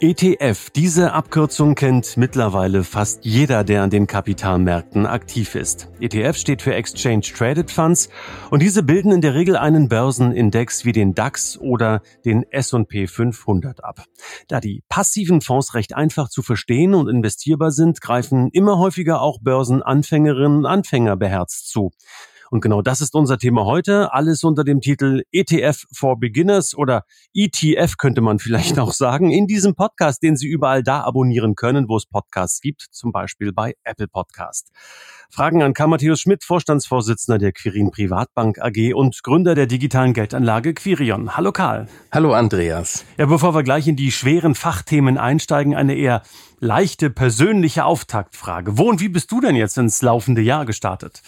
ETF, 0.00 0.70
diese 0.70 1.12
Abkürzung 1.12 1.74
kennt 1.74 2.16
mittlerweile 2.16 2.84
fast 2.84 3.24
jeder, 3.24 3.64
der 3.64 3.82
an 3.82 3.90
den 3.90 4.06
Kapitalmärkten 4.06 5.06
aktiv 5.06 5.56
ist. 5.56 5.88
ETF 5.98 6.36
steht 6.36 6.62
für 6.62 6.72
Exchange 6.72 7.22
Traded 7.22 7.68
Funds 7.72 8.08
und 8.52 8.62
diese 8.62 8.84
bilden 8.84 9.10
in 9.10 9.22
der 9.22 9.34
Regel 9.34 9.56
einen 9.56 9.88
Börsenindex 9.88 10.84
wie 10.84 10.92
den 10.92 11.14
DAX 11.14 11.58
oder 11.58 12.00
den 12.24 12.44
S&P 12.48 13.08
500 13.08 13.82
ab. 13.82 14.04
Da 14.46 14.60
die 14.60 14.84
passiven 14.88 15.40
Fonds 15.40 15.74
recht 15.74 15.96
einfach 15.96 16.28
zu 16.28 16.42
verstehen 16.42 16.94
und 16.94 17.08
investierbar 17.08 17.72
sind, 17.72 18.00
greifen 18.00 18.50
immer 18.52 18.78
häufiger 18.78 19.20
auch 19.20 19.40
Börsenanfängerinnen 19.40 20.58
und 20.58 20.66
Anfänger 20.66 21.16
beherzt 21.16 21.70
zu. 21.70 21.90
Und 22.50 22.60
genau 22.60 22.82
das 22.82 23.00
ist 23.00 23.14
unser 23.14 23.38
Thema 23.38 23.64
heute. 23.64 24.12
Alles 24.12 24.44
unter 24.44 24.64
dem 24.64 24.80
Titel 24.80 25.22
ETF 25.32 25.84
for 25.92 26.18
Beginners 26.18 26.76
oder 26.76 27.04
ETF 27.34 27.96
könnte 27.98 28.20
man 28.20 28.38
vielleicht 28.38 28.78
auch 28.78 28.92
sagen. 28.92 29.30
In 29.30 29.46
diesem 29.46 29.74
Podcast, 29.74 30.22
den 30.22 30.36
Sie 30.36 30.48
überall 30.48 30.82
da 30.82 31.02
abonnieren 31.02 31.54
können, 31.54 31.88
wo 31.88 31.96
es 31.96 32.06
Podcasts 32.06 32.60
gibt, 32.60 32.86
zum 32.90 33.12
Beispiel 33.12 33.52
bei 33.52 33.74
Apple 33.84 34.08
Podcast. 34.08 34.70
Fragen 35.30 35.62
an 35.62 35.74
Karl 35.74 35.88
Matthäus 35.88 36.20
Schmidt, 36.20 36.42
Vorstandsvorsitzender 36.42 37.38
der 37.38 37.52
Quirin 37.52 37.90
Privatbank 37.90 38.58
AG 38.60 38.94
und 38.94 39.22
Gründer 39.22 39.54
der 39.54 39.66
digitalen 39.66 40.14
Geldanlage 40.14 40.72
Quirion. 40.72 41.36
Hallo 41.36 41.52
Karl. 41.52 41.86
Hallo 42.10 42.32
Andreas. 42.32 43.04
Ja, 43.18 43.26
bevor 43.26 43.54
wir 43.54 43.62
gleich 43.62 43.86
in 43.86 43.96
die 43.96 44.10
schweren 44.10 44.54
Fachthemen 44.54 45.18
einsteigen, 45.18 45.74
eine 45.74 45.94
eher 45.94 46.22
leichte 46.60 47.10
persönliche 47.10 47.84
Auftaktfrage. 47.84 48.78
Wo 48.78 48.88
und 48.88 49.00
wie 49.00 49.08
bist 49.08 49.30
du 49.30 49.40
denn 49.40 49.56
jetzt 49.56 49.78
ins 49.78 50.02
laufende 50.02 50.42
Jahr 50.42 50.66
gestartet? 50.66 51.22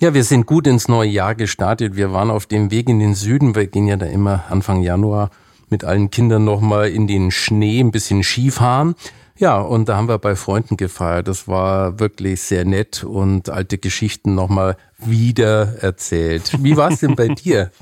Ja, 0.00 0.14
wir 0.14 0.24
sind 0.24 0.46
gut 0.46 0.66
ins 0.66 0.88
neue 0.88 1.08
Jahr 1.08 1.34
gestartet. 1.34 1.96
Wir 1.96 2.12
waren 2.12 2.30
auf 2.30 2.46
dem 2.46 2.70
Weg 2.70 2.88
in 2.88 2.98
den 2.98 3.14
Süden. 3.14 3.54
Wir 3.54 3.66
gehen 3.66 3.86
ja 3.86 3.96
da 3.96 4.06
immer 4.06 4.44
Anfang 4.48 4.82
Januar 4.82 5.30
mit 5.70 5.84
allen 5.84 6.10
Kindern 6.10 6.44
nochmal 6.44 6.90
in 6.90 7.06
den 7.06 7.30
Schnee 7.30 7.80
ein 7.80 7.90
bisschen 7.90 8.22
Skifahren. 8.22 8.94
Ja, 9.38 9.60
und 9.60 9.88
da 9.88 9.96
haben 9.96 10.08
wir 10.08 10.18
bei 10.18 10.36
Freunden 10.36 10.76
gefeiert. 10.76 11.26
Das 11.26 11.48
war 11.48 11.98
wirklich 11.98 12.42
sehr 12.42 12.64
nett 12.64 13.02
und 13.02 13.48
alte 13.48 13.78
Geschichten 13.78 14.34
nochmal 14.34 14.76
wieder 14.98 15.82
erzählt. 15.82 16.62
Wie 16.62 16.76
war 16.76 16.92
es 16.92 17.00
denn 17.00 17.16
bei 17.16 17.28
dir? 17.28 17.72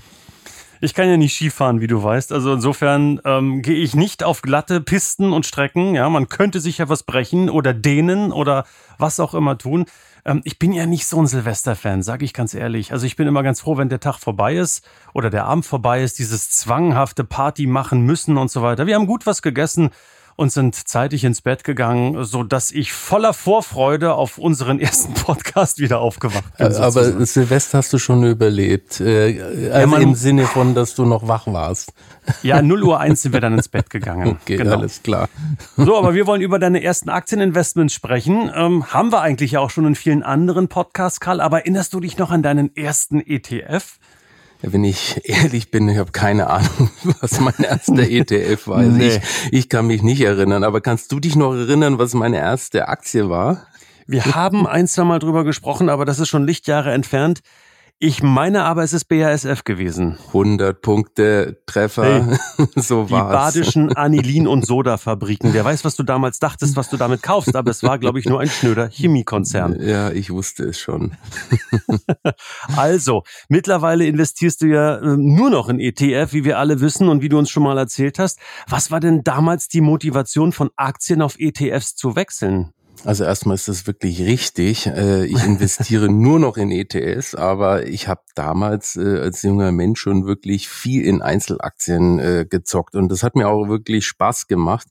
Ich 0.83 0.95
kann 0.95 1.11
ja 1.11 1.19
nicht 1.19 1.35
Skifahren, 1.35 1.83
wie 1.83 1.87
du 1.87 2.03
weißt. 2.03 2.33
Also 2.33 2.55
insofern 2.55 3.21
ähm, 3.27 3.61
gehe 3.61 3.77
ich 3.77 3.95
nicht 3.95 4.25
auf 4.25 4.41
glatte 4.41 4.81
Pisten 4.81 5.35
und 5.35 5.45
Strecken. 5.45 5.95
Ja, 5.95 6.09
man 6.09 6.31
könnte 6.31 6.59
sich 6.59 6.79
ja 6.79 6.89
was 6.89 7.03
brechen 7.03 7.51
oder 7.51 7.75
dehnen 7.75 8.33
oder 8.33 8.65
was 8.97 9.21
auch 9.21 9.35
immer 9.35 9.59
tun. 9.59 9.85
Ähm, 10.25 10.41
ich 10.45 10.59
bin 10.59 10.73
ja 10.73 10.87
nicht 10.87 11.07
so 11.07 11.21
ein 11.21 11.27
Silvester-Fan, 11.27 12.03
sage 12.03 12.25
ich 12.25 12.33
ganz 12.33 12.55
ehrlich. 12.55 12.93
Also 12.93 13.05
ich 13.05 13.17
bin 13.17 13.29
immer 13.29 13.43
ganz 13.43 13.61
froh, 13.61 13.77
wenn 13.77 13.91
der 13.91 14.01
Tag 14.01 14.19
vorbei 14.19 14.57
ist 14.57 14.83
oder 15.13 15.29
der 15.29 15.45
Abend 15.45 15.67
vorbei 15.67 16.03
ist, 16.03 16.19
dieses 16.19 16.51
zwanghafte 16.51 17.25
Party 17.25 17.67
machen 17.67 18.01
müssen 18.01 18.39
und 18.39 18.51
so 18.51 18.63
weiter. 18.63 18.87
Wir 18.87 18.95
haben 18.95 19.07
gut 19.07 19.27
was 19.27 19.43
gegessen 19.43 19.91
und 20.41 20.51
sind 20.51 20.75
zeitig 20.75 21.25
ins 21.25 21.43
Bett 21.43 21.65
gegangen, 21.65 22.25
so 22.25 22.43
dass 22.43 22.73
ich 22.73 22.95
voller 22.95 23.35
Vorfreude 23.35 24.15
auf 24.15 24.39
unseren 24.39 24.81
ersten 24.81 25.13
Podcast 25.13 25.79
wieder 25.81 26.01
aufgewacht 26.01 26.57
bin. 26.57 26.75
Aber 26.75 27.27
Silvester 27.27 27.77
hast 27.77 27.93
du 27.93 27.99
schon 27.99 28.25
überlebt. 28.25 29.03
Äh, 29.03 29.71
also 29.71 29.97
ja, 29.97 30.01
im 30.01 30.15
Sinne 30.15 30.47
von, 30.47 30.75
dass 30.75 30.95
du 30.95 31.05
noch 31.05 31.29
wach 31.29 31.47
warst. 31.47 31.93
Ja, 32.43 32.63
0 32.63 32.83
Uhr 32.85 32.99
1 32.99 33.21
sind 33.21 33.35
wir 33.35 33.43
dann 33.43 33.53
ins 33.53 33.69
Bett 33.69 33.91
gegangen. 33.91 34.39
Okay, 34.41 34.57
genau. 34.57 34.79
alles 34.79 35.03
klar. 35.03 35.29
So, 35.77 35.99
aber 35.99 36.15
wir 36.15 36.27
wollen 36.27 36.41
über 36.41 36.59
deine 36.59 36.83
ersten 36.83 37.11
Aktieninvestments 37.11 37.93
sprechen. 37.93 38.51
Ähm, 38.55 38.87
haben 38.87 39.13
wir 39.13 39.21
eigentlich 39.21 39.53
ja 39.53 39.61
auch 39.61 39.71
schon 39.71 39.85
in 39.85 39.95
vielen 39.95 40.23
anderen 40.23 40.69
Podcasts, 40.69 41.21
Karl. 41.21 41.41
Aber 41.41 41.59
erinnerst 41.59 41.93
du 41.93 42.01
dich 42.01 42.17
noch 42.17 42.31
an 42.31 42.43
deinen 42.43 42.75
ersten 42.75 43.21
ETF? 43.21 43.99
Wenn 44.63 44.85
ich 44.85 45.21
ehrlich 45.25 45.71
bin, 45.71 45.89
ich 45.89 45.99
habe 45.99 46.13
keine 46.13 46.49
Ahnung, 46.49 46.91
was 47.21 47.41
mein 47.41 47.59
erster 47.59 48.03
ETF 48.09 48.69
war. 48.69 48.79
Also 48.79 48.97
nee. 48.97 49.09
ich, 49.09 49.21
ich 49.53 49.69
kann 49.69 49.87
mich 49.87 50.03
nicht 50.03 50.21
erinnern. 50.21 50.65
Aber 50.65 50.81
kannst 50.81 51.13
du 51.13 51.21
dich 51.21 51.37
noch 51.37 51.55
erinnern, 51.55 51.99
was 51.99 52.15
meine 52.15 52.39
erste 52.39 52.89
Aktie 52.89 53.29
war? 53.29 53.67
Wir 54.07 54.27
haben 54.27 54.67
ein, 54.67 54.89
zwei 54.89 55.05
Mal 55.05 55.19
drüber 55.19 55.45
gesprochen, 55.45 55.89
aber 55.89 56.05
das 56.05 56.19
ist 56.19 56.29
schon 56.29 56.47
Lichtjahre 56.47 56.93
entfernt. 56.93 57.43
Ich 58.03 58.23
meine 58.23 58.65
aber, 58.65 58.83
es 58.83 58.95
ist 58.95 59.05
BASF 59.05 59.63
gewesen. 59.65 60.17
100 60.29 60.81
Punkte 60.81 61.61
Treffer, 61.67 62.39
hey, 62.57 62.67
so 62.77 63.11
war's. 63.11 63.53
Die 63.53 63.61
badischen 63.61 63.93
Anilin- 63.95 64.49
und 64.49 64.65
Soda-Fabriken. 64.65 65.53
Wer 65.53 65.67
weiß, 65.67 65.85
was 65.85 65.97
du 65.97 66.03
damals 66.03 66.39
dachtest, 66.39 66.77
was 66.77 66.89
du 66.89 66.97
damit 66.97 67.23
kaufst, 67.23 67.55
aber 67.55 67.71
es 67.71 67.83
war, 67.83 67.99
glaube 67.99 68.19
ich, 68.19 68.25
nur 68.25 68.41
ein 68.41 68.49
schnöder 68.49 68.89
Chemiekonzern. 68.89 69.79
Ja, 69.83 70.11
ich 70.13 70.31
wusste 70.31 70.65
es 70.65 70.79
schon. 70.79 71.13
also, 72.75 73.23
mittlerweile 73.51 74.07
investierst 74.07 74.63
du 74.63 74.69
ja 74.69 74.97
äh, 74.97 75.17
nur 75.19 75.51
noch 75.51 75.69
in 75.69 75.79
ETF, 75.79 76.33
wie 76.33 76.45
wir 76.45 76.59
alle 76.59 76.81
wissen 76.81 77.07
und 77.11 77.21
wie 77.21 77.29
du 77.29 77.37
uns 77.37 77.51
schon 77.51 77.65
mal 77.65 77.77
erzählt 77.77 78.19
hast. 78.19 78.39
Was 78.67 78.91
war 78.91 79.01
denn 79.01 79.25
damals 79.25 79.69
die 79.69 79.83
Motivation 79.83 80.53
von 80.53 80.71
Aktien 80.75 81.21
auf 81.21 81.39
ETFs 81.39 81.97
zu 81.97 82.17
wechseln? 82.17 82.73
Also 83.05 83.25
erstmal 83.25 83.55
ist 83.55 83.69
das 83.69 83.87
wirklich 83.87 84.21
richtig. 84.23 84.87
Äh, 84.87 85.25
ich 85.25 85.43
investiere 85.45 86.09
nur 86.13 86.39
noch 86.39 86.57
in 86.57 86.71
ETS, 86.71 87.35
aber 87.35 87.87
ich 87.87 88.09
habe 88.09 88.23
damals 88.35 88.97
äh, 88.97 89.21
als 89.21 89.43
junger 89.43 89.73
Mensch 89.73 90.01
schon 90.01 90.27
wirklich 90.27 90.69
viel 90.69 91.05
in 91.05 91.23
Einzelaktien 91.23 92.19
äh, 92.19 92.47
gezockt 92.49 92.95
und 92.95 93.11
das 93.11 93.23
hat 93.23 93.37
mir 93.37 93.49
auch 93.49 93.69
wirklich 93.69 94.07
Spaß 94.07 94.47
gemacht. 94.49 94.89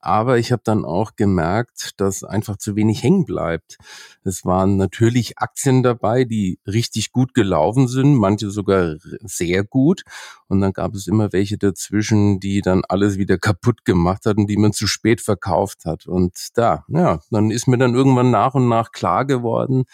Aber 0.00 0.38
ich 0.38 0.52
habe 0.52 0.62
dann 0.64 0.84
auch 0.84 1.16
gemerkt, 1.16 2.00
dass 2.00 2.22
einfach 2.22 2.56
zu 2.56 2.76
wenig 2.76 3.02
hängen 3.02 3.24
bleibt. 3.24 3.78
Es 4.24 4.44
waren 4.44 4.76
natürlich 4.76 5.38
Aktien 5.38 5.82
dabei, 5.82 6.24
die 6.24 6.60
richtig 6.66 7.12
gut 7.12 7.34
gelaufen 7.34 7.88
sind, 7.88 8.14
manche 8.14 8.50
sogar 8.50 8.96
sehr 9.22 9.64
gut. 9.64 10.02
Und 10.46 10.60
dann 10.60 10.72
gab 10.72 10.94
es 10.94 11.06
immer 11.06 11.32
welche 11.32 11.58
dazwischen, 11.58 12.40
die 12.40 12.60
dann 12.60 12.82
alles 12.88 13.18
wieder 13.18 13.38
kaputt 13.38 13.84
gemacht 13.84 14.24
hatten, 14.26 14.46
die 14.46 14.56
man 14.56 14.72
zu 14.72 14.86
spät 14.86 15.20
verkauft 15.20 15.84
hat. 15.84 16.06
Und 16.06 16.36
da, 16.54 16.84
ja, 16.88 17.20
dann 17.30 17.50
ist 17.50 17.66
mir 17.66 17.78
dann 17.78 17.94
irgendwann 17.94 18.30
nach 18.30 18.54
und 18.54 18.68
nach 18.68 18.92
klar 18.92 19.24
geworden, 19.24 19.84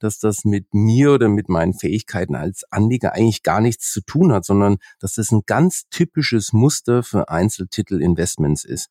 dass 0.00 0.18
das 0.18 0.44
mit 0.44 0.74
mir 0.74 1.12
oder 1.12 1.28
mit 1.28 1.48
meinen 1.48 1.74
Fähigkeiten 1.74 2.34
als 2.34 2.64
Anleger 2.70 3.14
eigentlich 3.14 3.42
gar 3.42 3.60
nichts 3.60 3.92
zu 3.92 4.00
tun 4.00 4.32
hat, 4.32 4.44
sondern 4.44 4.78
dass 4.98 5.14
das 5.14 5.30
ein 5.30 5.42
ganz 5.46 5.88
typisches 5.90 6.52
Muster 6.52 7.02
für 7.02 7.28
Einzeltitel-Investments 7.28 8.64
ist. 8.64 8.90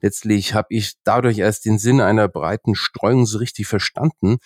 Letztlich 0.00 0.54
habe 0.54 0.68
ich 0.70 0.94
dadurch 1.04 1.38
erst 1.38 1.64
den 1.64 1.78
Sinn 1.78 2.00
einer 2.00 2.28
breiten 2.28 2.74
Streuung 2.74 3.26
so 3.26 3.38
richtig 3.38 3.66
verstanden. 3.66 4.38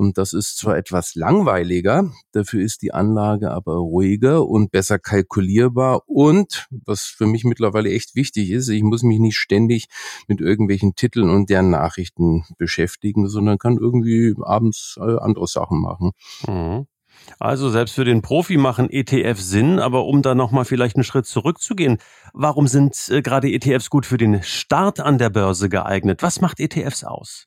Und 0.00 0.16
das 0.16 0.32
ist 0.32 0.56
zwar 0.56 0.78
etwas 0.78 1.14
langweiliger, 1.14 2.10
dafür 2.32 2.62
ist 2.62 2.80
die 2.80 2.94
Anlage 2.94 3.50
aber 3.50 3.74
ruhiger 3.74 4.48
und 4.48 4.70
besser 4.70 4.98
kalkulierbar. 4.98 6.04
Und 6.06 6.68
was 6.70 7.02
für 7.02 7.26
mich 7.26 7.44
mittlerweile 7.44 7.90
echt 7.90 8.14
wichtig 8.14 8.50
ist, 8.50 8.70
ich 8.70 8.82
muss 8.82 9.02
mich 9.02 9.18
nicht 9.18 9.36
ständig 9.36 9.88
mit 10.26 10.40
irgendwelchen 10.40 10.94
Titeln 10.94 11.28
und 11.28 11.50
deren 11.50 11.68
Nachrichten 11.68 12.46
beschäftigen, 12.56 13.28
sondern 13.28 13.58
kann 13.58 13.76
irgendwie 13.76 14.34
abends 14.40 14.96
äh, 14.98 15.18
andere 15.18 15.46
Sachen 15.46 15.82
machen. 15.82 16.12
Mhm. 16.48 16.86
Also 17.38 17.70
selbst 17.70 17.94
für 17.94 18.04
den 18.04 18.22
Profi 18.22 18.56
machen 18.56 18.90
ETFs 18.90 19.48
Sinn, 19.48 19.78
aber 19.78 20.04
um 20.04 20.22
da 20.22 20.34
nochmal 20.34 20.64
vielleicht 20.64 20.96
einen 20.96 21.04
Schritt 21.04 21.26
zurückzugehen, 21.26 21.98
warum 22.32 22.66
sind 22.66 22.96
äh, 23.08 23.22
gerade 23.22 23.50
ETFs 23.50 23.90
gut 23.90 24.06
für 24.06 24.18
den 24.18 24.42
Start 24.42 25.00
an 25.00 25.18
der 25.18 25.30
Börse 25.30 25.68
geeignet? 25.68 26.22
Was 26.22 26.40
macht 26.40 26.60
ETFs 26.60 27.04
aus? 27.04 27.46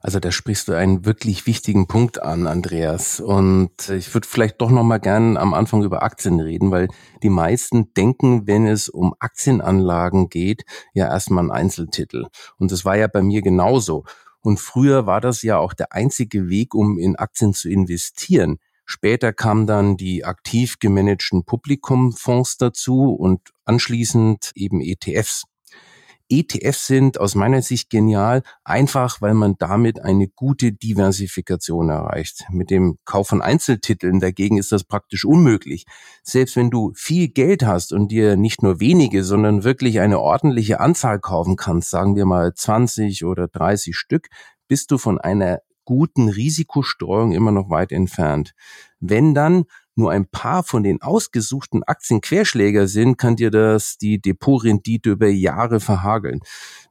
Also 0.00 0.20
da 0.20 0.30
sprichst 0.30 0.68
du 0.68 0.72
einen 0.72 1.04
wirklich 1.04 1.46
wichtigen 1.46 1.86
Punkt 1.88 2.22
an, 2.22 2.46
Andreas. 2.46 3.18
Und 3.18 3.88
ich 3.88 4.14
würde 4.14 4.28
vielleicht 4.28 4.60
doch 4.60 4.70
noch 4.70 4.84
mal 4.84 4.98
gern 4.98 5.36
am 5.36 5.52
Anfang 5.52 5.82
über 5.82 6.02
Aktien 6.02 6.38
reden, 6.38 6.70
weil 6.70 6.88
die 7.22 7.28
meisten 7.28 7.92
denken, 7.94 8.46
wenn 8.46 8.66
es 8.66 8.88
um 8.88 9.14
Aktienanlagen 9.18 10.28
geht, 10.28 10.64
ja 10.94 11.06
erstmal 11.08 11.44
ein 11.44 11.50
Einzeltitel. 11.50 12.26
Und 12.58 12.70
das 12.72 12.84
war 12.84 12.96
ja 12.96 13.08
bei 13.08 13.22
mir 13.22 13.42
genauso. 13.42 14.04
Und 14.40 14.60
früher 14.60 15.06
war 15.06 15.20
das 15.20 15.42
ja 15.42 15.58
auch 15.58 15.72
der 15.72 15.92
einzige 15.92 16.48
Weg, 16.48 16.74
um 16.74 16.98
in 16.98 17.16
Aktien 17.16 17.52
zu 17.52 17.68
investieren. 17.68 18.58
Später 18.86 19.32
kamen 19.32 19.66
dann 19.66 19.96
die 19.96 20.24
aktiv 20.24 20.78
gemanagten 20.78 21.44
Publikumfonds 21.44 22.56
dazu 22.56 23.12
und 23.12 23.40
anschließend 23.64 24.52
eben 24.54 24.80
ETFs. 24.80 25.44
ETFs 26.28 26.88
sind 26.88 27.20
aus 27.20 27.36
meiner 27.36 27.62
Sicht 27.62 27.88
genial, 27.88 28.42
einfach 28.64 29.20
weil 29.20 29.34
man 29.34 29.54
damit 29.58 30.02
eine 30.02 30.26
gute 30.28 30.72
Diversifikation 30.72 31.88
erreicht. 31.88 32.44
Mit 32.50 32.70
dem 32.70 32.98
Kauf 33.04 33.28
von 33.28 33.42
Einzeltiteln 33.42 34.18
dagegen 34.18 34.58
ist 34.58 34.72
das 34.72 34.82
praktisch 34.82 35.24
unmöglich. 35.24 35.84
Selbst 36.24 36.56
wenn 36.56 36.70
du 36.70 36.92
viel 36.96 37.28
Geld 37.28 37.64
hast 37.64 37.92
und 37.92 38.10
dir 38.10 38.36
nicht 38.36 38.62
nur 38.62 38.80
wenige, 38.80 39.22
sondern 39.22 39.62
wirklich 39.62 40.00
eine 40.00 40.18
ordentliche 40.18 40.80
Anzahl 40.80 41.20
kaufen 41.20 41.54
kannst, 41.54 41.90
sagen 41.90 42.16
wir 42.16 42.26
mal 42.26 42.54
20 42.54 43.24
oder 43.24 43.46
30 43.46 43.96
Stück, 43.96 44.28
bist 44.66 44.90
du 44.90 44.98
von 44.98 45.20
einer 45.20 45.60
guten 45.86 46.28
Risikostreuung 46.28 47.32
immer 47.32 47.52
noch 47.52 47.70
weit 47.70 47.92
entfernt. 47.92 48.52
Wenn 49.00 49.32
dann 49.32 49.64
nur 49.94 50.10
ein 50.10 50.28
paar 50.28 50.62
von 50.62 50.82
den 50.82 51.00
ausgesuchten 51.00 51.82
Aktien 51.82 52.20
Querschläger 52.20 52.86
sind, 52.86 53.16
kann 53.16 53.36
dir 53.36 53.50
das 53.50 53.96
die 53.96 54.20
Depotrendite 54.20 55.10
über 55.10 55.28
Jahre 55.28 55.80
verhageln. 55.80 56.40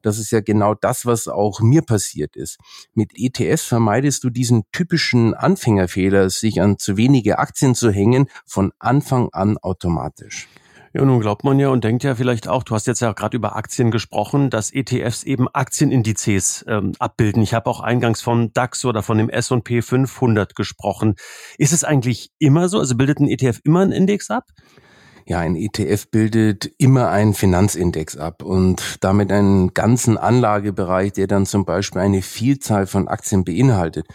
Das 0.01 0.17
ist 0.17 0.31
ja 0.31 0.41
genau 0.41 0.73
das, 0.73 1.05
was 1.05 1.27
auch 1.27 1.61
mir 1.61 1.83
passiert 1.83 2.35
ist. 2.35 2.57
Mit 2.95 3.11
ETS 3.15 3.63
vermeidest 3.63 4.23
du 4.23 4.31
diesen 4.31 4.63
typischen 4.71 5.35
Anfängerfehler, 5.35 6.31
sich 6.31 6.61
an 6.61 6.79
zu 6.79 6.97
wenige 6.97 7.37
Aktien 7.37 7.75
zu 7.75 7.91
hängen, 7.91 8.27
von 8.45 8.71
Anfang 8.79 9.29
an 9.31 9.59
automatisch. 9.59 10.47
Ja, 10.95 11.03
nun 11.03 11.19
glaubt 11.19 11.43
man 11.43 11.59
ja 11.59 11.67
und 11.67 11.83
denkt 11.83 12.05
ja 12.05 12.15
vielleicht 12.15 12.47
auch, 12.47 12.63
du 12.63 12.73
hast 12.73 12.87
jetzt 12.87 13.01
ja 13.01 13.11
gerade 13.11 13.35
über 13.35 13.57
Aktien 13.57 13.91
gesprochen, 13.91 14.49
dass 14.49 14.71
ETFs 14.71 15.23
eben 15.23 15.49
Aktienindizes 15.49 16.63
ähm, 16.69 16.93
abbilden. 16.99 17.43
Ich 17.43 17.53
habe 17.53 17.69
auch 17.69 17.81
eingangs 17.81 18.21
vom 18.21 18.53
DAX 18.53 18.85
oder 18.85 19.03
von 19.03 19.17
dem 19.17 19.29
S&P 19.29 19.81
500 19.81 20.55
gesprochen. 20.55 21.15
Ist 21.57 21.73
es 21.73 21.83
eigentlich 21.83 22.31
immer 22.39 22.69
so? 22.69 22.79
Also 22.79 22.95
bildet 22.95 23.19
ein 23.19 23.27
ETF 23.27 23.59
immer 23.65 23.81
einen 23.81 23.91
Index 23.91 24.31
ab? 24.31 24.45
Ja, 25.25 25.39
ein 25.39 25.57
ETF 25.57 26.11
bildet 26.11 26.71
immer 26.77 27.09
einen 27.09 27.33
Finanzindex 27.33 28.15
ab 28.15 28.41
und 28.41 28.99
damit 29.01 29.33
einen 29.33 29.73
ganzen 29.73 30.17
Anlagebereich, 30.17 31.11
der 31.11 31.27
dann 31.27 31.45
zum 31.45 31.65
Beispiel 31.65 31.99
eine 31.99 32.21
Vielzahl 32.21 32.87
von 32.87 33.09
Aktien 33.09 33.43
beinhaltet. 33.43 34.07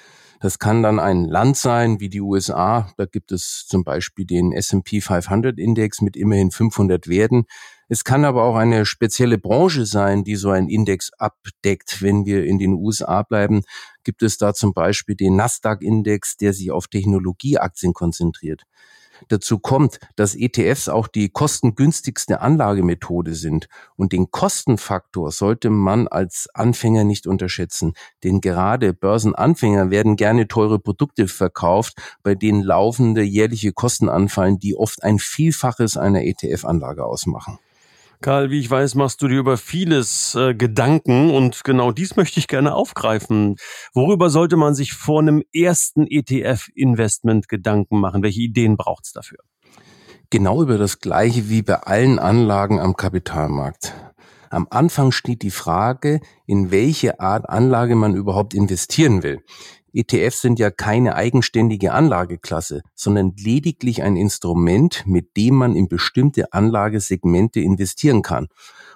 Das 0.42 0.58
kann 0.58 0.82
dann 0.82 0.98
ein 0.98 1.26
Land 1.26 1.58
sein 1.58 2.00
wie 2.00 2.08
die 2.08 2.22
USA. 2.22 2.90
Da 2.96 3.04
gibt 3.04 3.30
es 3.30 3.66
zum 3.68 3.84
Beispiel 3.84 4.24
den 4.24 4.52
S&P 4.52 5.02
500 5.02 5.58
Index 5.58 6.00
mit 6.00 6.16
immerhin 6.16 6.50
500 6.50 7.08
Werten. 7.08 7.44
Es 7.88 8.04
kann 8.04 8.24
aber 8.24 8.44
auch 8.44 8.56
eine 8.56 8.86
spezielle 8.86 9.36
Branche 9.36 9.84
sein, 9.84 10.24
die 10.24 10.36
so 10.36 10.48
ein 10.48 10.70
Index 10.70 11.10
abdeckt. 11.18 12.00
Wenn 12.00 12.24
wir 12.24 12.44
in 12.44 12.58
den 12.58 12.72
USA 12.72 13.22
bleiben, 13.22 13.64
gibt 14.02 14.22
es 14.22 14.38
da 14.38 14.54
zum 14.54 14.72
Beispiel 14.72 15.14
den 15.14 15.36
Nasdaq-Index, 15.36 16.38
der 16.38 16.54
sich 16.54 16.70
auf 16.70 16.88
Technologieaktien 16.88 17.92
konzentriert. 17.92 18.62
Dazu 19.28 19.58
kommt, 19.58 19.98
dass 20.16 20.34
ETFs 20.34 20.88
auch 20.88 21.08
die 21.08 21.28
kostengünstigste 21.28 22.40
Anlagemethode 22.40 23.34
sind. 23.34 23.68
Und 23.96 24.12
den 24.12 24.30
Kostenfaktor 24.30 25.32
sollte 25.32 25.70
man 25.70 26.08
als 26.08 26.48
Anfänger 26.54 27.04
nicht 27.04 27.26
unterschätzen. 27.26 27.94
Denn 28.24 28.40
gerade 28.40 28.92
Börsenanfänger 28.92 29.90
werden 29.90 30.16
gerne 30.16 30.48
teure 30.48 30.78
Produkte 30.78 31.28
verkauft, 31.28 31.94
bei 32.22 32.34
denen 32.34 32.62
laufende 32.62 33.22
jährliche 33.22 33.72
Kosten 33.72 34.08
anfallen, 34.08 34.58
die 34.58 34.76
oft 34.76 35.02
ein 35.02 35.18
Vielfaches 35.18 35.96
einer 35.96 36.22
ETF-Anlage 36.24 37.04
ausmachen. 37.04 37.58
Karl, 38.22 38.50
wie 38.50 38.60
ich 38.60 38.70
weiß, 38.70 38.96
machst 38.96 39.22
du 39.22 39.28
dir 39.28 39.38
über 39.38 39.56
vieles 39.56 40.34
äh, 40.34 40.54
Gedanken 40.54 41.30
und 41.30 41.64
genau 41.64 41.90
dies 41.90 42.16
möchte 42.16 42.38
ich 42.38 42.48
gerne 42.48 42.74
aufgreifen. 42.74 43.56
Worüber 43.94 44.28
sollte 44.28 44.58
man 44.58 44.74
sich 44.74 44.92
vor 44.92 45.20
einem 45.20 45.42
ersten 45.54 46.06
ETF-Investment 46.06 47.48
Gedanken 47.48 47.98
machen? 47.98 48.22
Welche 48.22 48.42
Ideen 48.42 48.76
braucht 48.76 49.06
es 49.06 49.12
dafür? 49.12 49.38
Genau 50.28 50.62
über 50.62 50.76
das 50.76 50.98
Gleiche 50.98 51.48
wie 51.48 51.62
bei 51.62 51.76
allen 51.76 52.18
Anlagen 52.18 52.78
am 52.78 52.94
Kapitalmarkt. 52.94 53.94
Am 54.50 54.66
Anfang 54.68 55.12
steht 55.12 55.40
die 55.40 55.50
Frage, 55.50 56.20
in 56.44 56.70
welche 56.70 57.20
Art 57.20 57.48
Anlage 57.48 57.94
man 57.94 58.14
überhaupt 58.14 58.52
investieren 58.52 59.22
will. 59.22 59.42
ETFs 59.92 60.40
sind 60.40 60.58
ja 60.58 60.70
keine 60.70 61.14
eigenständige 61.14 61.92
Anlageklasse, 61.92 62.82
sondern 62.94 63.34
lediglich 63.36 64.02
ein 64.02 64.16
Instrument, 64.16 65.04
mit 65.06 65.36
dem 65.36 65.54
man 65.54 65.74
in 65.74 65.88
bestimmte 65.88 66.52
Anlagesegmente 66.52 67.60
investieren 67.60 68.22
kann. 68.22 68.48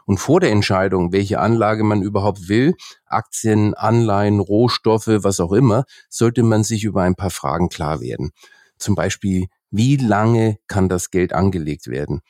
Und 0.06 0.18
vor 0.18 0.40
der 0.40 0.50
Entscheidung, 0.50 1.12
welche 1.12 1.40
Anlage 1.40 1.82
man 1.82 2.02
überhaupt 2.02 2.48
will, 2.48 2.74
Aktien, 3.06 3.74
Anleihen, 3.74 4.40
Rohstoffe, 4.40 5.08
was 5.08 5.40
auch 5.40 5.52
immer, 5.52 5.84
sollte 6.08 6.42
man 6.42 6.62
sich 6.62 6.84
über 6.84 7.02
ein 7.02 7.14
paar 7.14 7.30
Fragen 7.30 7.68
klar 7.68 8.00
werden. 8.00 8.30
Zum 8.78 8.94
Beispiel, 8.94 9.46
wie 9.70 9.96
lange 9.96 10.58
kann 10.68 10.88
das 10.88 11.10
Geld 11.10 11.32
angelegt 11.32 11.88
werden? 11.88 12.20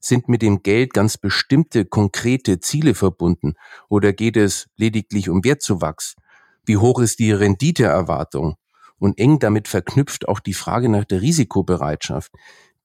Sind 0.00 0.28
mit 0.28 0.42
dem 0.42 0.62
Geld 0.62 0.92
ganz 0.92 1.16
bestimmte 1.16 1.84
konkrete 1.86 2.60
Ziele 2.60 2.94
verbunden 2.94 3.54
oder 3.88 4.12
geht 4.12 4.36
es 4.36 4.66
lediglich 4.76 5.28
um 5.28 5.44
Wertzuwachs? 5.44 6.16
Wie 6.64 6.76
hoch 6.76 7.00
ist 7.00 7.18
die 7.18 7.32
Renditeerwartung? 7.32 8.56
Und 8.98 9.18
eng 9.18 9.38
damit 9.38 9.66
verknüpft 9.66 10.28
auch 10.28 10.40
die 10.40 10.54
Frage 10.54 10.88
nach 10.88 11.04
der 11.04 11.22
Risikobereitschaft. 11.22 12.32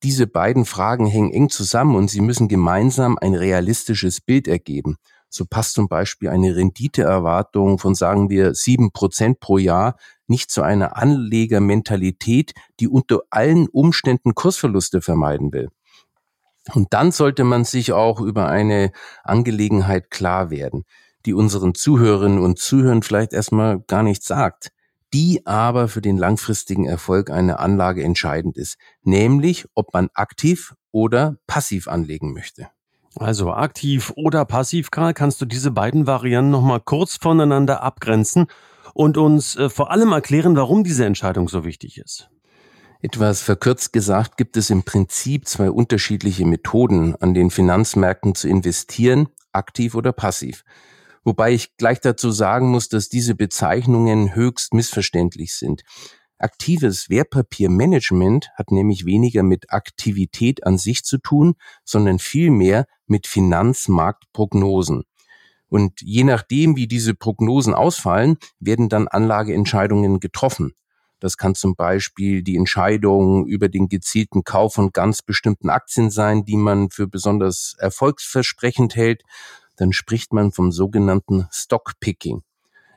Diese 0.01 0.27
beiden 0.27 0.65
Fragen 0.65 1.07
hängen 1.07 1.31
eng 1.31 1.49
zusammen 1.49 1.95
und 1.95 2.09
sie 2.09 2.21
müssen 2.21 2.47
gemeinsam 2.47 3.17
ein 3.19 3.35
realistisches 3.35 4.21
Bild 4.21 4.47
ergeben. 4.47 4.97
So 5.29 5.45
passt 5.45 5.73
zum 5.73 5.89
Beispiel 5.89 6.29
eine 6.29 6.55
Renditeerwartung 6.55 7.79
von, 7.79 7.95
sagen 7.95 8.29
wir, 8.29 8.53
sieben 8.53 8.91
Prozent 8.91 9.39
pro 9.39 9.57
Jahr 9.57 9.97
nicht 10.27 10.49
zu 10.49 10.61
einer 10.61 10.95
Anlegermentalität, 10.95 12.53
die 12.79 12.87
unter 12.87 13.21
allen 13.29 13.67
Umständen 13.67 14.35
Kursverluste 14.35 15.01
vermeiden 15.01 15.51
will. 15.51 15.69
Und 16.73 16.93
dann 16.93 17.11
sollte 17.11 17.43
man 17.43 17.63
sich 17.63 17.91
auch 17.91 18.21
über 18.21 18.47
eine 18.47 18.91
Angelegenheit 19.23 20.09
klar 20.09 20.49
werden 20.49 20.85
die 21.25 21.33
unseren 21.33 21.75
Zuhörerinnen 21.75 22.39
und 22.39 22.59
Zuhörern 22.59 23.03
vielleicht 23.03 23.33
erstmal 23.33 23.79
gar 23.81 24.03
nichts 24.03 24.27
sagt, 24.27 24.71
die 25.13 25.45
aber 25.45 25.87
für 25.87 26.01
den 26.01 26.17
langfristigen 26.17 26.85
Erfolg 26.85 27.29
einer 27.29 27.59
Anlage 27.59 28.03
entscheidend 28.03 28.57
ist, 28.57 28.77
nämlich 29.03 29.65
ob 29.73 29.93
man 29.93 30.09
aktiv 30.13 30.75
oder 30.91 31.37
passiv 31.47 31.87
anlegen 31.87 32.33
möchte. 32.33 32.67
Also 33.17 33.53
aktiv 33.53 34.11
oder 34.15 34.43
passiv, 34.43 34.91
Karl, 34.91 35.13
kannst 35.13 35.41
du 35.41 35.45
diese 35.45 35.71
beiden 35.71 36.05
Varianten 36.05 36.51
nochmal 36.51 36.81
kurz 36.81 37.15
voneinander 37.15 37.81
abgrenzen 37.81 38.47
und 38.93 39.17
uns 39.17 39.55
äh, 39.55 39.69
vor 39.69 39.91
allem 39.91 40.11
erklären, 40.11 40.55
warum 40.57 40.83
diese 40.83 41.05
Entscheidung 41.05 41.47
so 41.47 41.63
wichtig 41.63 41.97
ist. 41.97 42.29
Etwas 43.01 43.41
verkürzt 43.41 43.93
gesagt 43.93 44.35
gibt 44.35 44.57
es 44.57 44.69
im 44.69 44.83
Prinzip 44.83 45.47
zwei 45.47 45.69
unterschiedliche 45.69 46.45
Methoden, 46.45 47.15
an 47.15 47.33
den 47.33 47.51
Finanzmärkten 47.51 48.35
zu 48.35 48.47
investieren, 48.47 49.29
aktiv 49.53 49.95
oder 49.95 50.11
passiv. 50.11 50.63
Wobei 51.25 51.53
ich 51.53 51.75
gleich 51.77 51.99
dazu 51.99 52.29
sagen 52.31 52.69
muss, 52.69 52.87
dass 52.87 53.09
diese 53.09 53.33
Bezeichnungen 53.33 54.35
höchst 54.35 54.75
missverständlich 54.75 55.55
sind. 55.55 55.81
Aktives 56.37 57.09
Wertpapiermanagement 57.09 58.51
hat 58.55 58.69
nämlich 58.69 59.05
weniger 59.05 59.41
mit 59.41 59.71
Aktivität 59.71 60.65
an 60.65 60.77
sich 60.77 61.03
zu 61.03 61.17
tun, 61.17 61.55
sondern 61.83 62.19
vielmehr 62.19 62.85
mit 63.07 63.25
Finanzmarktprognosen. 63.25 65.03
Und 65.67 66.01
je 66.01 66.23
nachdem, 66.23 66.75
wie 66.75 66.87
diese 66.87 67.15
Prognosen 67.15 67.73
ausfallen, 67.73 68.37
werden 68.59 68.87
dann 68.87 69.07
Anlageentscheidungen 69.07 70.19
getroffen. 70.19 70.73
Das 71.19 71.37
kann 71.37 71.55
zum 71.55 71.75
Beispiel 71.75 72.43
die 72.43 72.55
Entscheidung 72.57 73.47
über 73.47 73.67
den 73.67 73.87
gezielten 73.87 74.43
Kauf 74.43 74.75
von 74.75 74.91
ganz 74.91 75.23
bestimmten 75.23 75.71
Aktien 75.71 76.11
sein, 76.11 76.45
die 76.45 76.57
man 76.57 76.91
für 76.91 77.07
besonders 77.07 77.75
erfolgsversprechend 77.79 78.95
hält 78.95 79.23
dann 79.75 79.93
spricht 79.93 80.33
man 80.33 80.51
vom 80.51 80.71
sogenannten 80.71 81.47
Stockpicking. 81.51 82.43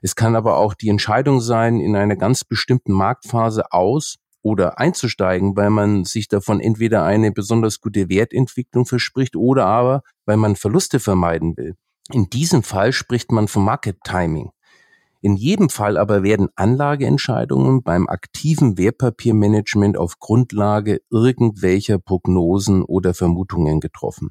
Es 0.02 0.14
kann 0.14 0.36
aber 0.36 0.56
auch 0.58 0.74
die 0.74 0.88
Entscheidung 0.88 1.40
sein, 1.40 1.80
in 1.80 1.96
einer 1.96 2.16
ganz 2.16 2.44
bestimmten 2.44 2.92
Marktphase 2.92 3.72
aus 3.72 4.16
oder 4.42 4.78
einzusteigen, 4.78 5.56
weil 5.56 5.70
man 5.70 6.04
sich 6.04 6.28
davon 6.28 6.60
entweder 6.60 7.04
eine 7.04 7.32
besonders 7.32 7.80
gute 7.80 8.08
Wertentwicklung 8.08 8.86
verspricht 8.86 9.36
oder 9.36 9.66
aber, 9.66 10.02
weil 10.24 10.36
man 10.36 10.56
Verluste 10.56 11.00
vermeiden 11.00 11.56
will. 11.56 11.74
In 12.10 12.30
diesem 12.30 12.62
Fall 12.62 12.92
spricht 12.92 13.32
man 13.32 13.48
vom 13.48 13.64
Market 13.64 13.98
Timing. 14.04 14.50
In 15.20 15.34
jedem 15.36 15.68
Fall 15.68 15.96
aber 15.96 16.22
werden 16.22 16.48
Anlageentscheidungen 16.54 17.82
beim 17.82 18.06
aktiven 18.08 18.78
Wertpapiermanagement 18.78 19.98
auf 19.98 20.20
Grundlage 20.20 21.00
irgendwelcher 21.10 21.98
Prognosen 21.98 22.84
oder 22.84 23.14
Vermutungen 23.14 23.80
getroffen. 23.80 24.30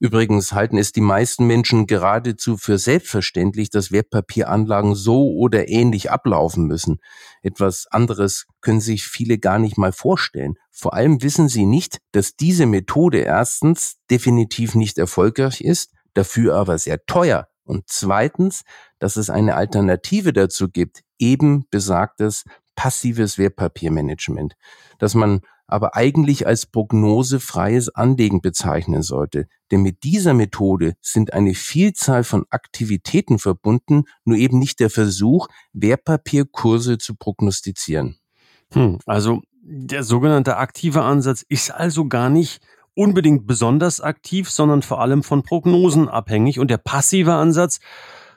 Übrigens 0.00 0.52
halten 0.52 0.78
es 0.78 0.92
die 0.92 1.00
meisten 1.00 1.46
Menschen 1.46 1.88
geradezu 1.88 2.56
für 2.56 2.78
selbstverständlich, 2.78 3.70
dass 3.70 3.90
Wertpapieranlagen 3.90 4.94
so 4.94 5.32
oder 5.32 5.68
ähnlich 5.68 6.10
ablaufen 6.10 6.66
müssen. 6.66 6.98
Etwas 7.42 7.86
anderes 7.90 8.46
können 8.60 8.80
sich 8.80 9.04
viele 9.04 9.38
gar 9.38 9.58
nicht 9.58 9.76
mal 9.76 9.92
vorstellen. 9.92 10.54
Vor 10.70 10.94
allem 10.94 11.20
wissen 11.22 11.48
sie 11.48 11.66
nicht, 11.66 11.98
dass 12.12 12.36
diese 12.36 12.66
Methode 12.66 13.18
erstens 13.18 13.96
definitiv 14.08 14.76
nicht 14.76 14.98
erfolgreich 14.98 15.60
ist, 15.60 15.92
dafür 16.14 16.54
aber 16.54 16.78
sehr 16.78 17.04
teuer. 17.06 17.48
Und 17.64 17.84
zweitens, 17.88 18.62
dass 19.00 19.16
es 19.16 19.30
eine 19.30 19.56
Alternative 19.56 20.32
dazu 20.32 20.68
gibt, 20.68 21.02
eben 21.18 21.64
besagtes 21.70 22.44
passives 22.76 23.36
Wertpapiermanagement, 23.36 24.54
dass 24.98 25.14
man 25.14 25.40
aber 25.68 25.94
eigentlich 25.94 26.46
als 26.46 26.66
prognosefreies 26.66 27.94
Anlegen 27.94 28.40
bezeichnen 28.40 29.02
sollte. 29.02 29.46
Denn 29.70 29.82
mit 29.82 30.02
dieser 30.02 30.34
Methode 30.34 30.94
sind 31.00 31.34
eine 31.34 31.54
Vielzahl 31.54 32.24
von 32.24 32.44
Aktivitäten 32.50 33.38
verbunden, 33.38 34.04
nur 34.24 34.38
eben 34.38 34.58
nicht 34.58 34.80
der 34.80 34.90
Versuch, 34.90 35.48
Wertpapierkurse 35.74 36.98
zu 36.98 37.14
prognostizieren. 37.14 38.16
Hm, 38.72 38.98
also 39.06 39.42
der 39.62 40.02
sogenannte 40.02 40.56
aktive 40.56 41.02
Ansatz 41.02 41.44
ist 41.46 41.70
also 41.70 42.08
gar 42.08 42.30
nicht 42.30 42.60
unbedingt 42.94 43.46
besonders 43.46 44.00
aktiv, 44.00 44.50
sondern 44.50 44.82
vor 44.82 45.00
allem 45.00 45.22
von 45.22 45.42
Prognosen 45.42 46.08
abhängig. 46.08 46.58
Und 46.58 46.70
der 46.70 46.78
passive 46.78 47.34
Ansatz 47.34 47.78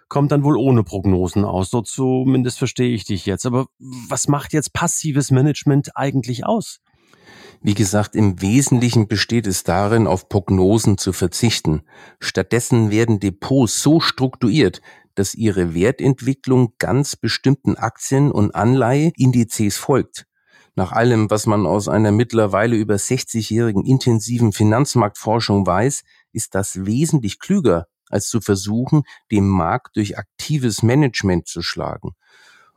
kommt 0.09 0.33
dann 0.33 0.43
wohl 0.43 0.57
ohne 0.57 0.83
Prognosen 0.83 1.45
aus. 1.45 1.69
So 1.69 1.81
zumindest 1.81 2.59
verstehe 2.59 2.93
ich 2.93 3.05
dich 3.05 3.25
jetzt. 3.25 3.45
Aber 3.45 3.67
was 3.79 4.27
macht 4.27 4.51
jetzt 4.51 4.73
passives 4.73 5.31
Management 5.31 5.95
eigentlich 5.95 6.45
aus? 6.45 6.79
Wie 7.61 7.73
gesagt, 7.73 8.15
im 8.15 8.41
Wesentlichen 8.41 9.07
besteht 9.07 9.45
es 9.47 9.63
darin, 9.63 10.07
auf 10.07 10.29
Prognosen 10.29 10.97
zu 10.97 11.13
verzichten. 11.13 11.83
Stattdessen 12.19 12.89
werden 12.89 13.19
Depots 13.19 13.81
so 13.81 13.99
strukturiert, 13.99 14.81
dass 15.15 15.35
ihre 15.35 15.73
Wertentwicklung 15.73 16.73
ganz 16.79 17.15
bestimmten 17.15 17.75
Aktien- 17.75 18.31
und 18.31 18.55
Anleiheindizes 18.55 19.77
folgt. 19.77 20.25
Nach 20.75 20.93
allem, 20.93 21.29
was 21.29 21.45
man 21.47 21.65
aus 21.65 21.87
einer 21.87 22.11
mittlerweile 22.11 22.77
über 22.77 22.95
60-jährigen 22.95 23.85
intensiven 23.85 24.53
Finanzmarktforschung 24.53 25.67
weiß, 25.67 26.03
ist 26.31 26.55
das 26.55 26.85
wesentlich 26.85 27.39
klüger, 27.39 27.87
als 28.09 28.27
zu 28.27 28.39
versuchen, 28.39 29.03
den 29.31 29.47
Markt 29.47 29.97
durch 29.97 30.17
aktives 30.17 30.81
Management 30.81 31.47
zu 31.47 31.61
schlagen. 31.61 32.11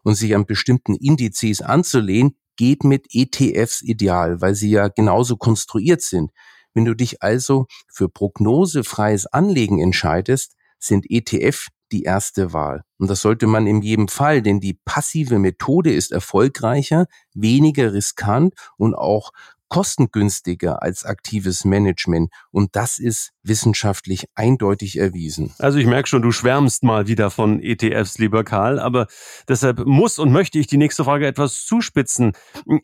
Und 0.03 0.17
sich 0.17 0.35
an 0.35 0.45
bestimmten 0.45 0.95
Indizes 0.97 1.63
anzulehnen, 1.63 2.37
geht 2.57 2.85
mit 2.85 3.07
ETFs 3.13 3.83
ideal, 3.83 4.41
weil 4.41 4.55
sie 4.55 4.71
ja 4.71 4.89
genauso 4.89 5.37
konstruiert 5.37 6.03
sind. 6.03 6.31
Wenn 6.75 6.85
du 6.85 6.95
dich 6.95 7.23
also 7.23 7.67
für 7.93 8.09
prognosefreies 8.09 9.27
Anlegen 9.27 9.81
entscheidest, 9.81 10.57
sind 10.79 11.07
ETF 11.09 11.69
die 11.93 12.03
erste 12.03 12.53
Wahl. 12.53 12.83
Und 12.99 13.09
das 13.09 13.21
sollte 13.21 13.47
man 13.47 13.67
in 13.67 13.81
jedem 13.81 14.09
Fall, 14.09 14.43
denn 14.43 14.61
die 14.61 14.79
passive 14.85 15.39
Methode 15.39 15.93
ist 15.93 16.13
erfolgreicher, 16.13 17.07
weniger 17.35 17.93
riskant 17.93 18.55
und 18.77 18.95
auch 18.95 19.31
kostengünstiger 19.69 20.83
als 20.83 21.05
aktives 21.05 21.65
Management. 21.65 22.31
Und 22.51 22.77
das 22.77 22.99
ist 22.99 23.31
wissenschaftlich 23.43 24.27
eindeutig 24.35 24.99
erwiesen. 24.99 25.53
Also 25.59 25.79
ich 25.79 25.87
merke 25.87 26.09
schon, 26.09 26.23
du 26.23 26.33
schwärmst 26.33 26.83
mal 26.83 27.07
wieder 27.07 27.31
von 27.31 27.61
ETFs, 27.63 28.19
lieber 28.19 28.43
Karl, 28.43 28.79
aber 28.79 29.07
deshalb 29.49 29.85
muss 29.85 30.19
und 30.19 30.33
möchte 30.33 30.59
ich 30.59 30.67
die 30.67 30.77
nächste 30.77 31.05
Frage 31.05 31.27
etwas 31.27 31.65
zuspitzen. 31.65 32.33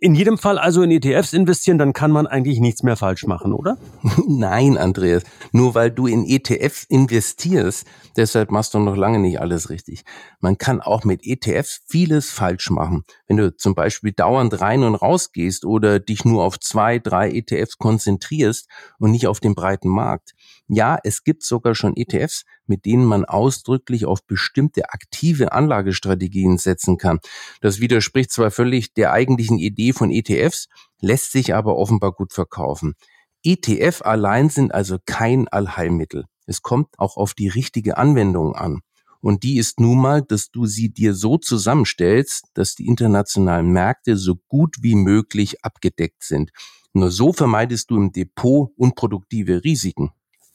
In 0.00 0.14
jedem 0.14 0.38
Fall 0.38 0.58
also 0.58 0.82
in 0.82 0.90
ETFs 0.90 1.32
investieren, 1.32 1.78
dann 1.78 1.92
kann 1.92 2.10
man 2.10 2.26
eigentlich 2.26 2.60
nichts 2.60 2.82
mehr 2.82 2.96
falsch 2.96 3.24
machen, 3.26 3.52
oder? 3.52 3.78
Nein, 4.28 4.76
Andreas, 4.76 5.22
nur 5.52 5.74
weil 5.74 5.90
du 5.90 6.06
in 6.06 6.26
ETFs 6.26 6.84
investierst, 6.84 7.86
deshalb 8.16 8.50
machst 8.50 8.74
du 8.74 8.78
noch 8.78 8.96
lange 8.96 9.18
nicht 9.18 9.40
alles 9.40 9.70
richtig. 9.70 10.04
Man 10.40 10.58
kann 10.58 10.80
auch 10.80 11.04
mit 11.04 11.24
ETFs 11.24 11.80
vieles 11.86 12.30
falsch 12.30 12.70
machen. 12.70 13.04
Wenn 13.26 13.36
du 13.36 13.56
zum 13.56 13.74
Beispiel 13.74 14.12
dauernd 14.12 14.60
rein 14.60 14.82
und 14.82 14.94
raus 14.94 15.32
gehst 15.32 15.64
oder 15.64 16.00
dich 16.00 16.24
nur 16.24 16.44
auf 16.44 16.58
zwei, 16.70 17.00
drei 17.00 17.30
ETFs 17.30 17.78
konzentrierst 17.78 18.68
und 18.98 19.10
nicht 19.10 19.26
auf 19.26 19.40
den 19.40 19.54
breiten 19.54 19.88
Markt. 19.88 20.34
Ja, 20.68 20.98
es 21.02 21.24
gibt 21.24 21.42
sogar 21.42 21.74
schon 21.74 21.96
ETFs, 21.96 22.44
mit 22.66 22.84
denen 22.84 23.04
man 23.04 23.24
ausdrücklich 23.24 24.06
auf 24.06 24.24
bestimmte 24.24 24.90
aktive 24.90 25.52
Anlagestrategien 25.52 26.58
setzen 26.58 26.96
kann. 26.96 27.18
Das 27.60 27.80
widerspricht 27.80 28.30
zwar 28.30 28.52
völlig 28.52 28.94
der 28.94 29.12
eigentlichen 29.12 29.58
Idee 29.58 29.92
von 29.92 30.12
ETFs, 30.12 30.68
lässt 31.00 31.32
sich 31.32 31.54
aber 31.54 31.76
offenbar 31.76 32.12
gut 32.12 32.32
verkaufen. 32.32 32.94
ETF 33.42 34.02
allein 34.02 34.48
sind 34.48 34.72
also 34.72 34.98
kein 35.04 35.48
Allheilmittel. 35.48 36.26
Es 36.46 36.62
kommt 36.62 36.98
auch 36.98 37.16
auf 37.16 37.34
die 37.34 37.48
richtige 37.48 37.96
Anwendung 37.96 38.54
an. 38.54 38.80
Und 39.20 39.42
die 39.42 39.58
ist 39.58 39.80
nun 39.80 40.00
mal, 40.00 40.22
dass 40.22 40.50
du 40.50 40.66
sie 40.66 40.92
dir 40.92 41.14
so 41.14 41.36
zusammenstellst, 41.36 42.44
dass 42.54 42.74
die 42.74 42.86
internationalen 42.86 43.70
Märkte 43.70 44.16
so 44.16 44.36
gut 44.48 44.76
wie 44.80 44.94
möglich 44.94 45.64
abgedeckt 45.64 46.22
sind. 46.22 46.50
Nur 46.92 47.10
so 47.10 47.32
vermeidest 47.32 47.90
du 47.90 47.96
im 47.96 48.12
Depot 48.12 48.70
unproduktive 48.76 49.62
Risiken. 49.62 50.10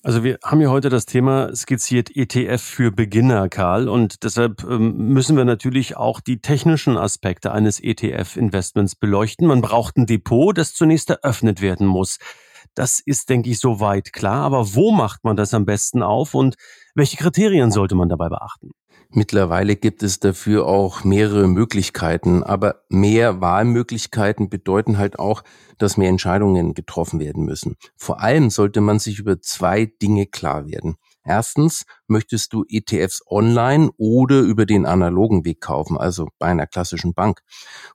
Also 0.06 0.24
wir 0.24 0.38
haben 0.44 0.62
ja 0.62 0.70
heute 0.70 0.90
das 0.90 1.08
Thema 1.08 1.56
skizziert 1.56 2.16
ETF 2.16 2.62
für 2.62 2.92
Beginner, 2.92 3.50
Karl, 3.50 3.90
und 3.90 4.24
deshalb 4.24 4.64
ähm, 4.64 4.98
müssen 5.14 5.36
wir 5.36 5.46
natürlich 5.46 5.98
auch 5.98 6.20
die 6.20 6.42
technischen 6.42 6.96
Aspekte 6.96 7.52
eines 7.52 7.80
ETF-Investments 7.82 8.94
beleuchten. 8.94 9.48
Man 9.48 9.62
braucht 9.62 9.98
ein 9.98 10.06
Depot, 10.06 10.56
das 10.56 10.76
zunächst 10.76 11.10
eröffnet 11.10 11.60
werden 11.60 11.88
muss. 11.88 12.20
Das 12.76 13.00
ist, 13.00 13.30
denke 13.30 13.50
ich, 13.50 13.60
soweit 13.60 14.14
klar. 14.14 14.44
Aber 14.44 14.76
wo 14.76 14.92
macht 14.92 15.24
man 15.24 15.36
das 15.36 15.54
am 15.54 15.66
besten 15.66 16.04
auf 16.04 16.34
und 16.36 16.56
welche 16.94 17.18
Kriterien 17.18 17.72
sollte 17.72 17.96
man 17.96 18.10
dabei 18.10 18.30
beachten? 18.30 18.72
Mittlerweile 19.10 19.76
gibt 19.76 20.04
es 20.04 20.20
dafür 20.20 20.68
auch 20.68 21.04
mehrere 21.04 21.48
Möglichkeiten, 21.48 22.44
aber 22.44 22.82
mehr 22.90 23.40
Wahlmöglichkeiten 23.40 24.50
bedeuten 24.50 24.98
halt 24.98 25.20
auch, 25.20 25.44
dass 25.78 25.96
mehr 25.96 26.10
Entscheidungen 26.10 26.74
getroffen 26.74 27.20
werden 27.20 27.46
müssen. 27.46 27.76
Vor 27.96 28.22
allem 28.22 28.50
sollte 28.50 28.82
man 28.82 29.00
sich 29.00 29.20
über 29.20 29.40
zwei 29.42 29.86
Dinge 29.86 30.26
klar 30.26 30.68
werden. 30.68 30.96
Erstens 31.26 31.86
möchtest 32.08 32.54
du 32.54 32.64
ETFs 32.70 33.22
online 33.28 33.90
oder 33.98 34.40
über 34.40 34.66
den 34.66 34.86
analogen 34.86 35.44
Weg 35.44 35.60
kaufen, 35.60 35.98
also 35.98 36.30
bei 36.40 36.48
einer 36.48 36.68
klassischen 36.68 37.14
Bank. 37.14 37.42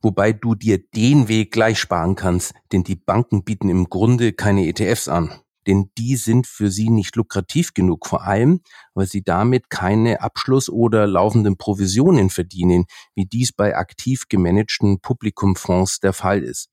Wobei 0.03 0.33
du 0.33 0.55
dir 0.55 0.79
den 0.95 1.29
Weg 1.29 1.53
gleich 1.53 1.79
sparen 1.79 2.17
kannst, 2.17 2.53
denn 2.73 2.83
die 2.83 2.97
Banken 2.97 3.45
bieten 3.45 3.69
im 3.69 3.89
Grunde 3.89 4.33
keine 4.33 4.67
ETFs 4.67 5.09
an 5.09 5.31
denn 5.67 5.91
die 5.99 6.17
sind 6.17 6.47
für 6.47 6.71
sie 6.71 6.91
nicht 6.91 7.17
lukrativ 7.17 7.75
genug, 7.75 8.07
vor 8.07 8.25
allem, 8.25 8.61
weil 8.95 9.07
sie 9.07 9.23
damit 9.23 9.71
keine 9.71 10.21
Abschluss- 10.21 10.71
oder 10.71 11.07
laufenden 11.07 11.57
Provisionen 11.57 12.31
verdienen, 12.31 12.87
wie 13.15 13.27
dies 13.27 13.53
bei 13.53 13.77
aktiv 13.77 14.25
gemanagten 14.29 15.01
Publikumfonds 15.01 16.01
der 16.01 16.13
Fall 16.13 16.43
ist. 16.43 16.71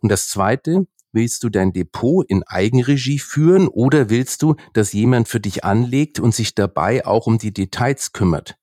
Und 0.00 0.10
das 0.10 0.28
Zweite, 0.28 0.86
willst 1.12 1.44
du 1.44 1.48
dein 1.48 1.72
Depot 1.72 2.24
in 2.28 2.42
Eigenregie 2.44 3.18
führen 3.18 3.68
oder 3.68 4.10
willst 4.10 4.42
du, 4.42 4.56
dass 4.72 4.92
jemand 4.92 5.28
für 5.28 5.40
dich 5.40 5.64
anlegt 5.64 6.20
und 6.20 6.34
sich 6.34 6.54
dabei 6.54 7.06
auch 7.06 7.26
um 7.26 7.38
die 7.38 7.52
Details 7.52 8.12
kümmert? 8.12 8.56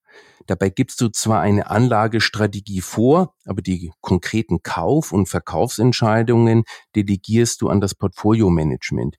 Dabei 0.47 0.69
gibst 0.69 1.01
du 1.01 1.09
zwar 1.09 1.41
eine 1.41 1.69
Anlagestrategie 1.69 2.79
vor, 2.81 3.35
aber 3.45 3.61
die 3.61 3.91
konkreten 3.99 4.63
Kauf- 4.63 5.11
und 5.11 5.27
Verkaufsentscheidungen 5.27 6.63
delegierst 6.95 7.61
du 7.61 7.67
an 7.67 7.81
das 7.81 7.95
Portfolio-Management. 7.95 9.17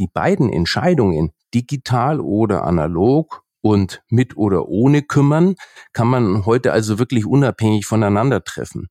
Die 0.00 0.08
beiden 0.12 0.52
Entscheidungen, 0.52 1.30
digital 1.54 2.20
oder 2.20 2.64
analog 2.64 3.42
und 3.60 4.02
mit 4.08 4.36
oder 4.36 4.66
ohne 4.66 5.02
kümmern, 5.02 5.54
kann 5.92 6.08
man 6.08 6.44
heute 6.44 6.72
also 6.72 6.98
wirklich 6.98 7.24
unabhängig 7.24 7.86
voneinander 7.86 8.42
treffen. 8.42 8.88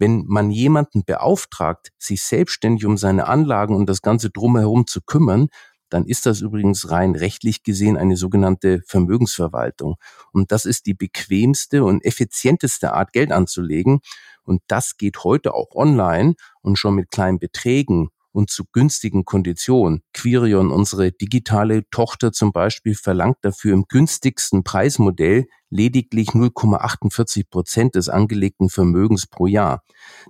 Wenn 0.00 0.24
man 0.26 0.50
jemanden 0.50 1.04
beauftragt, 1.04 1.92
sich 1.98 2.22
selbstständig 2.24 2.86
um 2.86 2.96
seine 2.96 3.28
Anlagen 3.28 3.76
und 3.76 3.86
das 3.86 4.00
Ganze 4.00 4.30
drumherum 4.30 4.86
zu 4.86 5.02
kümmern, 5.02 5.48
dann 5.90 6.06
ist 6.06 6.24
das 6.24 6.40
übrigens 6.40 6.90
rein 6.90 7.14
rechtlich 7.14 7.64
gesehen 7.64 7.98
eine 7.98 8.16
sogenannte 8.16 8.80
Vermögensverwaltung. 8.86 9.96
Und 10.32 10.52
das 10.52 10.64
ist 10.64 10.86
die 10.86 10.94
bequemste 10.94 11.84
und 11.84 12.02
effizienteste 12.02 12.94
Art, 12.94 13.12
Geld 13.12 13.30
anzulegen. 13.30 14.00
Und 14.42 14.62
das 14.68 14.96
geht 14.96 15.22
heute 15.22 15.52
auch 15.52 15.74
online 15.74 16.34
und 16.62 16.76
schon 16.78 16.94
mit 16.94 17.10
kleinen 17.10 17.38
Beträgen 17.38 18.08
und 18.32 18.50
zu 18.50 18.64
günstigen 18.72 19.24
Konditionen. 19.24 20.02
Quirion, 20.12 20.70
unsere 20.70 21.12
digitale 21.12 21.88
Tochter 21.90 22.32
zum 22.32 22.52
Beispiel, 22.52 22.94
verlangt 22.94 23.38
dafür 23.42 23.74
im 23.74 23.84
günstigsten 23.88 24.64
Preismodell 24.64 25.46
lediglich 25.70 26.30
0,48 26.30 27.48
Prozent 27.48 27.94
des 27.94 28.08
angelegten 28.08 28.68
Vermögens 28.68 29.26
pro 29.26 29.46
Jahr. 29.46 29.82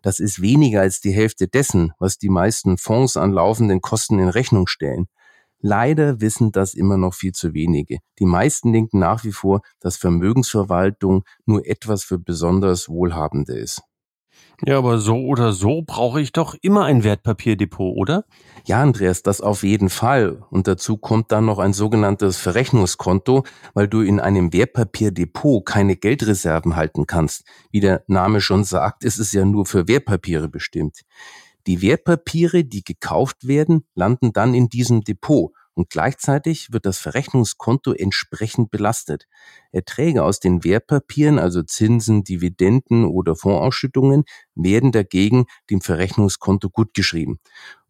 Das 0.02 0.21
ist 0.21 0.42
weniger 0.42 0.80
als 0.83 1.00
die 1.00 1.12
Hälfte 1.12 1.49
dessen, 1.49 1.92
was 1.99 2.19
die 2.19 2.28
meisten 2.28 2.78
Fonds 2.78 3.16
an 3.16 3.33
laufenden 3.33 3.80
Kosten 3.80 4.19
in 4.19 4.28
Rechnung 4.28 4.66
stellen. 4.66 5.07
Leider 5.62 6.21
wissen 6.23 6.52
das 6.52 6.73
immer 6.73 6.97
noch 6.97 7.14
viel 7.14 7.33
zu 7.33 7.52
wenige. 7.52 7.99
Die 8.19 8.26
meisten 8.26 8.73
denken 8.73 8.99
nach 8.99 9.25
wie 9.25 9.33
vor, 9.33 9.61
dass 9.78 9.97
Vermögensverwaltung 9.97 11.25
nur 11.45 11.66
etwas 11.66 12.02
für 12.02 12.19
besonders 12.19 12.88
Wohlhabende 12.88 13.54
ist. 13.54 13.83
Ja, 14.67 14.76
aber 14.76 14.99
so 14.99 15.17
oder 15.25 15.52
so 15.52 15.83
brauche 15.87 16.21
ich 16.21 16.33
doch 16.33 16.55
immer 16.61 16.85
ein 16.85 17.02
Wertpapierdepot, 17.02 17.97
oder? 17.97 18.25
Ja, 18.67 18.83
Andreas, 18.83 19.23
das 19.23 19.40
auf 19.40 19.62
jeden 19.62 19.88
Fall. 19.88 20.43
Und 20.50 20.67
dazu 20.67 20.99
kommt 20.99 21.33
dann 21.33 21.47
noch 21.47 21.59
ein 21.59 21.73
sogenanntes 21.73 22.37
Verrechnungskonto, 22.37 23.45
weil 23.73 23.88
du 23.88 24.02
in 24.02 24.21
einem 24.21 24.52
Wertpapierdepot 24.52 25.64
keine 25.64 25.97
Geldreserven 25.97 26.76
halten 26.76 27.07
kannst. 27.07 27.45
Wie 27.71 27.81
der 27.81 28.05
Name 28.07 28.43
schon 28.43 28.64
sagt, 28.64 29.02
ist 29.02 29.19
es 29.19 29.33
ja 29.33 29.47
nur 29.47 29.64
für 29.64 29.88
Wertpapiere 29.88 30.49
bestimmt. 30.49 31.00
Die 31.67 31.81
Wertpapiere, 31.81 32.64
die 32.64 32.85
gekauft 32.85 33.47
werden, 33.47 33.85
landen 33.95 34.33
dann 34.33 34.55
in 34.55 34.69
diesem 34.69 35.02
Depot 35.02 35.52
und 35.74 35.90
gleichzeitig 35.90 36.72
wird 36.72 36.86
das 36.86 36.98
Verrechnungskonto 36.98 37.92
entsprechend 37.92 38.70
belastet. 38.70 39.26
Erträge 39.72 40.24
aus 40.24 40.40
den 40.40 40.64
Wertpapieren, 40.64 41.38
also 41.38 41.62
Zinsen, 41.62 42.24
Dividenden 42.24 43.04
oder 43.04 43.36
Fondsausschüttungen, 43.36 44.24
werden 44.54 44.92
dagegen 44.92 45.46
dem 45.70 45.80
Verrechnungskonto 45.80 46.70
gutgeschrieben. 46.70 47.38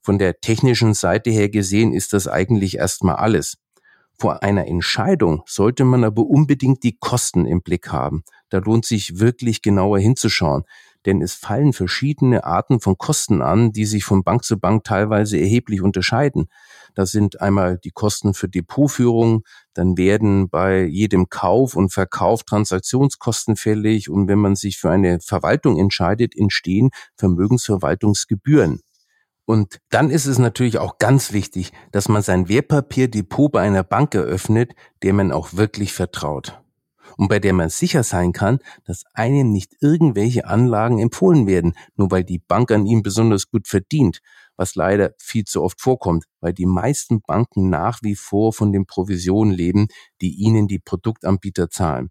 Von 0.03 0.19
der 0.19 0.41
technischen 0.41 0.95
Seite 0.95 1.31
her 1.31 1.49
gesehen 1.49 1.93
ist 1.93 2.13
das 2.13 2.29
eigentlich 2.29 2.77
erstmal 2.77 3.17
alles. 3.17 3.59
Vor 4.19 4.43
einer 4.43 4.67
Entscheidung 4.67 5.43
sollte 5.47 5.85
man 5.85 6.05
aber 6.05 6.23
unbedingt 6.23 6.83
die 6.83 6.99
Kosten 6.99 7.47
im 7.47 7.63
Blick 7.63 7.89
haben. 7.89 8.23
Da 8.51 8.59
lohnt 8.59 8.85
sich 8.85 9.19
wirklich 9.19 9.63
genauer 9.63 9.99
hinzuschauen 9.99 10.65
denn 11.07 11.23
es 11.23 11.35
fallen 11.35 11.73
verschiedene 11.73 12.45
Arten 12.45 12.81
von 12.81 12.99
Kosten 12.99 13.43
an, 13.43 13.73
die 13.73 13.87
sich 13.87 14.05
von 14.05 14.23
Bank 14.23 14.45
zu 14.45 14.59
Bank 14.59 14.85
teilweise 14.85 15.39
erheblich 15.39 15.83
unterscheiden. 15.83 16.49
Das 16.95 17.11
sind 17.11 17.41
einmal 17.41 17.79
die 17.79 17.91
Kosten 17.91 18.35
für 18.35 18.49
Depotführung, 18.49 19.43
dann 19.75 19.97
werden 19.97 20.49
bei 20.49 20.85
jedem 20.85 21.29
Kauf 21.29 21.77
und 21.77 21.93
Verkauf 21.93 22.43
Transaktionskosten 22.43 23.57
fällig 23.57 24.11
und 24.11 24.29
wenn 24.29 24.39
man 24.39 24.57
sich 24.57 24.79
für 24.79 24.91
eine 24.91 25.21
Verwaltung 25.21 25.79
entscheidet, 25.79 26.37
entstehen 26.37 26.91
Vermögensverwaltungsgebühren. 27.17 28.81
Und 29.47 29.79
dann 29.89 30.11
ist 30.11 30.27
es 30.27 30.39
natürlich 30.39 30.79
auch 30.79 30.99
ganz 30.99 31.33
wichtig, 31.33 31.73
dass 31.91 32.09
man 32.09 32.23
sein 32.23 32.49
Wertpapierdepot 32.49 33.51
bei 33.51 33.63
einer 33.63 33.83
Bank 33.83 34.15
eröffnet, 34.15 34.75
der 35.03 35.13
man 35.13 35.33
auch 35.33 35.55
wirklich 35.55 35.93
vertraut 35.93 36.61
und 37.21 37.29
bei 37.29 37.39
der 37.39 37.53
man 37.53 37.69
sicher 37.69 38.03
sein 38.03 38.33
kann, 38.33 38.61
dass 38.87 39.05
einem 39.13 39.51
nicht 39.53 39.77
irgendwelche 39.81 40.47
Anlagen 40.47 40.99
empfohlen 40.99 41.47
werden, 41.47 41.75
nur 41.95 42.11
weil 42.11 42.25
die 42.25 42.39
Bank 42.39 42.71
an 42.73 42.87
ihm 42.87 43.03
besonders 43.03 43.51
gut 43.51 43.69
verdient, 43.69 44.21
was 44.57 44.75
leider 44.75 45.13
viel 45.19 45.45
zu 45.45 45.63
oft 45.63 45.83
vorkommt, 45.83 46.25
weil 46.41 46.55
die 46.55 46.65
meisten 46.65 47.21
Banken 47.21 47.69
nach 47.69 47.99
wie 48.03 48.17
vor 48.17 48.55
von 48.55 48.73
den 48.73 48.87
Provisionen 48.87 49.53
leben, 49.53 49.89
die 50.23 50.35
ihnen 50.35 50.67
die 50.67 50.79
Produktanbieter 50.79 51.69
zahlen. 51.69 52.09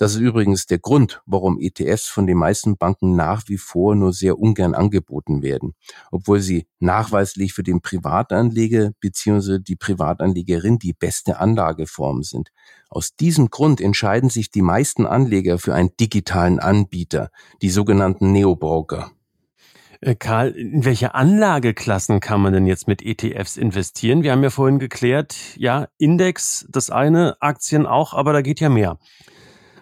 Das 0.00 0.14
ist 0.14 0.20
übrigens 0.20 0.64
der 0.64 0.78
Grund, 0.78 1.20
warum 1.26 1.60
ETFs 1.60 2.06
von 2.06 2.26
den 2.26 2.38
meisten 2.38 2.78
Banken 2.78 3.16
nach 3.16 3.42
wie 3.48 3.58
vor 3.58 3.94
nur 3.94 4.14
sehr 4.14 4.38
ungern 4.38 4.74
angeboten 4.74 5.42
werden, 5.42 5.74
obwohl 6.10 6.40
sie 6.40 6.66
nachweislich 6.78 7.52
für 7.52 7.62
den 7.62 7.82
Privatanleger 7.82 8.92
bzw. 8.98 9.58
die 9.58 9.76
Privatanlegerin 9.76 10.78
die 10.78 10.94
beste 10.94 11.38
Anlageform 11.38 12.22
sind. 12.22 12.48
Aus 12.88 13.14
diesem 13.14 13.50
Grund 13.50 13.82
entscheiden 13.82 14.30
sich 14.30 14.50
die 14.50 14.62
meisten 14.62 15.04
Anleger 15.04 15.58
für 15.58 15.74
einen 15.74 15.90
digitalen 16.00 16.60
Anbieter, 16.60 17.30
die 17.60 17.68
sogenannten 17.68 18.32
Neobroker. 18.32 19.10
Äh, 20.00 20.14
Karl, 20.14 20.52
in 20.52 20.86
welche 20.86 21.14
Anlageklassen 21.14 22.20
kann 22.20 22.40
man 22.40 22.54
denn 22.54 22.64
jetzt 22.64 22.88
mit 22.88 23.02
ETFs 23.02 23.58
investieren? 23.58 24.22
Wir 24.22 24.32
haben 24.32 24.42
ja 24.42 24.48
vorhin 24.48 24.78
geklärt, 24.78 25.36
ja, 25.56 25.88
Index 25.98 26.66
das 26.70 26.88
eine, 26.88 27.36
Aktien 27.40 27.84
auch, 27.84 28.14
aber 28.14 28.32
da 28.32 28.40
geht 28.40 28.60
ja 28.60 28.70
mehr. 28.70 28.98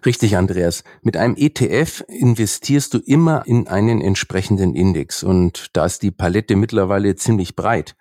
Richtig, 0.07 0.37
Andreas. 0.37 0.85
Mit 1.03 1.17
einem 1.17 1.35
ETF 1.37 2.05
investierst 2.09 2.95
du 2.95 2.99
immer 2.99 3.47
in 3.47 3.67
einen 3.67 4.01
entsprechenden 4.01 4.75
Index 4.75 5.25
und 5.25 5.69
da 5.73 5.87
ist 5.87 6.03
die 6.03 6.13
Palette 6.13 6.55
mittlerweile 6.55 7.17
ziemlich 7.17 7.57
breit. 7.57 7.97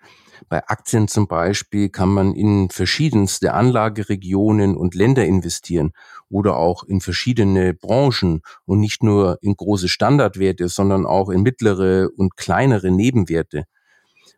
Bei 0.48 0.66
Aktien 0.68 1.08
zum 1.08 1.26
Beispiel 1.26 1.88
kann 1.88 2.08
man 2.08 2.34
in 2.34 2.70
verschiedenste 2.70 3.52
Anlageregionen 3.52 4.76
und 4.76 4.94
Länder 4.94 5.26
investieren 5.26 5.90
oder 6.30 6.56
auch 6.56 6.84
in 6.84 7.00
verschiedene 7.00 7.74
Branchen 7.74 8.42
und 8.64 8.78
nicht 8.78 9.02
nur 9.02 9.38
in 9.42 9.56
große 9.56 9.88
Standardwerte, 9.88 10.68
sondern 10.68 11.04
auch 11.04 11.28
in 11.28 11.42
mittlere 11.42 12.08
und 12.16 12.36
kleinere 12.36 12.90
Nebenwerte. 12.92 13.64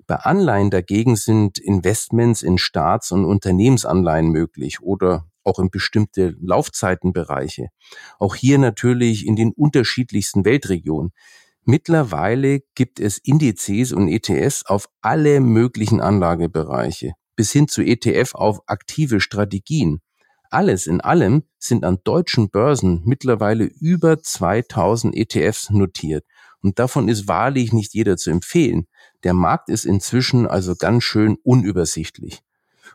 Bei 0.07 0.17
Anleihen 0.17 0.71
dagegen 0.71 1.15
sind 1.15 1.59
Investments 1.59 2.43
in 2.43 2.59
Staats- 2.59 3.13
und 3.13 3.25
Unternehmensanleihen 3.25 4.31
möglich 4.31 4.81
oder 4.81 5.30
auch 5.45 5.59
in 5.59 5.71
bestimmte 5.71 6.37
Laufzeitenbereiche. 6.41 7.69
Auch 8.19 8.35
hier 8.35 8.59
natürlich 8.59 9.27
in 9.27 9.37
den 9.37 9.53
unterschiedlichsten 9.53 10.45
Weltregionen. 10.45 11.13
Mittlerweile 11.65 12.61
gibt 12.75 13.01
es 13.01 13.19
Indizes 13.19 13.93
und 13.93 14.09
ETS 14.09 14.67
auf 14.67 14.89
alle 15.03 15.41
möglichen 15.41 16.01
Anlagebereiche, 16.01 17.13
bis 17.37 17.53
hin 17.53 17.69
zu 17.69 17.83
ETF 17.83 18.35
auf 18.35 18.61
aktive 18.67 19.21
Strategien. 19.21 20.01
Alles 20.51 20.89
in 20.89 21.01
allem 21.01 21.45
sind 21.59 21.85
an 21.85 21.99
deutschen 22.03 22.51
Börsen 22.51 23.03
mittlerweile 23.05 23.65
über 23.65 24.21
2000 24.21 25.15
ETFs 25.15 25.71
notiert. 25.71 26.25
Und 26.61 26.79
davon 26.79 27.09
ist 27.09 27.29
wahrlich 27.29 27.73
nicht 27.73 27.95
jeder 27.95 28.17
zu 28.17 28.31
empfehlen. 28.31 28.87
Der 29.23 29.33
Markt 29.33 29.69
ist 29.69 29.85
inzwischen 29.85 30.47
also 30.47 30.75
ganz 30.75 31.05
schön 31.05 31.37
unübersichtlich. 31.45 32.43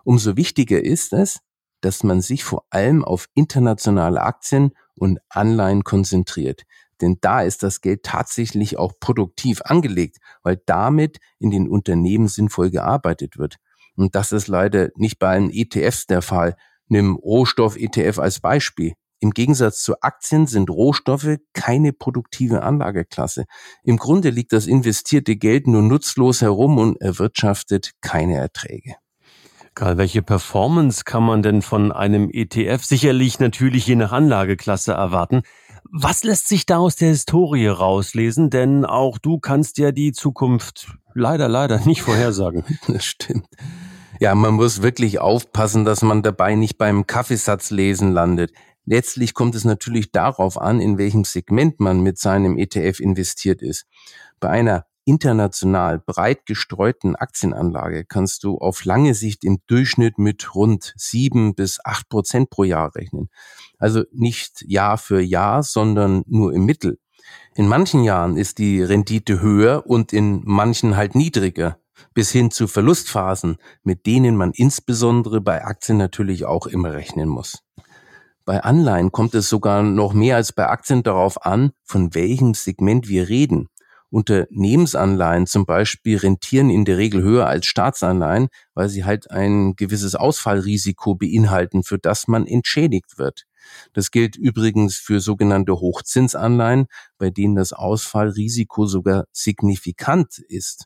Umso 0.03 0.35
wichtiger 0.35 0.83
ist 0.83 1.13
es, 1.13 1.39
dass 1.81 2.03
man 2.03 2.21
sich 2.21 2.43
vor 2.43 2.65
allem 2.69 3.03
auf 3.03 3.27
internationale 3.33 4.21
Aktien 4.21 4.71
und 4.95 5.19
Anleihen 5.29 5.83
konzentriert. 5.83 6.63
Denn 7.01 7.17
da 7.21 7.41
ist 7.41 7.63
das 7.63 7.81
Geld 7.81 8.03
tatsächlich 8.03 8.77
auch 8.77 8.93
produktiv 8.99 9.61
angelegt, 9.63 10.17
weil 10.43 10.61
damit 10.65 11.17
in 11.39 11.51
den 11.51 11.67
Unternehmen 11.67 12.27
sinnvoll 12.27 12.69
gearbeitet 12.71 13.37
wird. 13.37 13.57
Und 13.95 14.15
das 14.15 14.31
ist 14.31 14.47
leider 14.47 14.89
nicht 14.95 15.19
bei 15.19 15.29
allen 15.29 15.49
ETFs 15.51 16.05
der 16.05 16.21
Fall. 16.21 16.55
Nimm 16.87 17.15
Rohstoff-ETF 17.15 18.19
als 18.19 18.39
Beispiel. 18.39 18.93
Im 19.19 19.31
Gegensatz 19.31 19.81
zu 19.81 20.01
Aktien 20.01 20.45
sind 20.45 20.69
Rohstoffe 20.69 21.37
keine 21.53 21.93
produktive 21.93 22.63
Anlageklasse. 22.63 23.45
Im 23.83 23.97
Grunde 23.97 24.29
liegt 24.29 24.53
das 24.53 24.67
investierte 24.67 25.35
Geld 25.35 25.67
nur 25.67 25.81
nutzlos 25.81 26.41
herum 26.41 26.77
und 26.77 27.01
erwirtschaftet 27.01 27.91
keine 28.01 28.35
Erträge. 28.35 28.95
Karl, 29.75 29.97
welche 29.97 30.21
Performance 30.21 31.03
kann 31.03 31.23
man 31.23 31.43
denn 31.43 31.61
von 31.61 31.91
einem 31.91 32.29
ETF 32.31 32.83
sicherlich 32.85 33.39
natürlich 33.39 33.85
je 33.85 33.95
nach 33.95 34.13
Anlageklasse 34.13 34.93
erwarten? 34.93 35.41
Was 35.91 36.23
lässt 36.23 36.47
sich 36.47 36.65
da 36.65 36.77
aus 36.77 36.95
der 36.95 37.09
Historie 37.09 37.67
rauslesen? 37.67 38.49
Denn 38.49 38.85
auch 38.85 39.17
du 39.17 39.37
kannst 39.37 39.77
ja 39.77 39.91
die 39.91 40.13
Zukunft 40.13 40.97
leider, 41.13 41.49
leider 41.49 41.79
nicht 41.85 42.01
vorhersagen. 42.01 42.63
Das 42.87 43.03
stimmt. 43.03 43.47
Ja, 44.21 44.33
man 44.33 44.53
muss 44.53 44.81
wirklich 44.81 45.19
aufpassen, 45.19 45.83
dass 45.83 46.01
man 46.01 46.23
dabei 46.23 46.55
nicht 46.55 46.77
beim 46.77 47.05
Kaffeesatzlesen 47.05 48.13
landet. 48.13 48.53
Letztlich 48.85 49.33
kommt 49.33 49.55
es 49.55 49.65
natürlich 49.65 50.11
darauf 50.11 50.59
an, 50.59 50.79
in 50.79 50.97
welchem 50.97 51.25
Segment 51.25 51.81
man 51.81 51.99
mit 51.99 52.17
seinem 52.17 52.57
ETF 52.57 53.01
investiert 53.01 53.61
ist. 53.61 53.85
Bei 54.39 54.49
einer 54.49 54.85
international 55.05 55.99
breit 55.99 56.45
gestreuten 56.45 57.15
Aktienanlage 57.15 58.05
kannst 58.05 58.43
du 58.43 58.57
auf 58.57 58.83
lange 58.83 59.13
Sicht 59.13 59.43
im 59.43 59.59
Durchschnitt 59.67 60.17
mit 60.17 60.55
rund 60.55 60.93
sieben 60.97 61.55
bis 61.55 61.79
acht 61.83 62.09
Prozent 62.09 62.49
pro 62.49 62.63
Jahr 62.63 62.93
rechnen. 62.95 63.29
Also 63.77 64.03
nicht 64.11 64.63
Jahr 64.67 64.97
für 64.97 65.21
Jahr, 65.21 65.63
sondern 65.63 66.23
nur 66.27 66.53
im 66.53 66.65
Mittel. 66.65 66.99
In 67.55 67.67
manchen 67.67 68.03
Jahren 68.03 68.35
ist 68.35 68.57
die 68.57 68.81
Rendite 68.81 69.41
höher 69.41 69.85
und 69.85 70.11
in 70.11 70.41
manchen 70.43 70.97
halt 70.97 71.15
niedriger, 71.15 71.79
bis 72.13 72.31
hin 72.31 72.51
zu 72.51 72.67
Verlustphasen, 72.67 73.57
mit 73.83 74.05
denen 74.05 74.35
man 74.35 74.51
insbesondere 74.51 75.39
bei 75.39 75.63
Aktien 75.63 75.97
natürlich 75.97 76.45
auch 76.45 76.67
immer 76.67 76.93
rechnen 76.93 77.29
muss. 77.29 77.63
Bei 78.45 78.61
Anleihen 78.61 79.11
kommt 79.11 79.33
es 79.33 79.49
sogar 79.49 79.81
noch 79.81 80.13
mehr 80.13 80.35
als 80.35 80.51
bei 80.51 80.67
Aktien 80.67 81.01
darauf 81.01 81.45
an, 81.45 81.71
von 81.83 82.13
welchem 82.13 82.53
Segment 82.53 83.07
wir 83.07 83.27
reden. 83.27 83.69
Unternehmensanleihen 84.15 85.45
zum 85.45 85.65
Beispiel 85.65 86.17
rentieren 86.17 86.69
in 86.69 86.85
der 86.85 86.97
Regel 86.97 87.21
höher 87.21 87.47
als 87.47 87.65
Staatsanleihen, 87.65 88.47
weil 88.73 88.87
sie 88.87 89.03
halt 89.03 89.29
ein 89.29 89.75
gewisses 89.75 90.15
Ausfallrisiko 90.15 91.15
beinhalten, 91.15 91.83
für 91.83 91.99
das 91.99 92.29
man 92.29 92.47
entschädigt 92.47 93.17
wird. 93.17 93.43
Das 93.91 94.11
gilt 94.11 94.37
übrigens 94.37 94.95
für 94.95 95.19
sogenannte 95.19 95.73
Hochzinsanleihen, 95.73 96.85
bei 97.17 97.29
denen 97.29 97.55
das 97.55 97.73
Ausfallrisiko 97.73 98.85
sogar 98.85 99.25
signifikant 99.33 100.37
ist. 100.47 100.85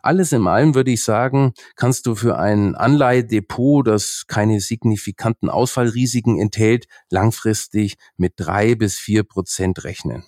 Alles 0.00 0.32
in 0.32 0.46
allem 0.46 0.74
würde 0.74 0.92
ich 0.92 1.04
sagen, 1.04 1.52
kannst 1.76 2.06
du 2.06 2.14
für 2.14 2.38
ein 2.38 2.74
Anleihdepot, 2.74 3.86
das 3.86 4.24
keine 4.26 4.60
signifikanten 4.60 5.50
Ausfallrisiken 5.50 6.40
enthält, 6.40 6.86
langfristig 7.10 7.96
mit 8.16 8.32
drei 8.36 8.76
bis 8.76 8.98
vier 8.98 9.24
Prozent 9.24 9.84
rechnen. 9.84 10.24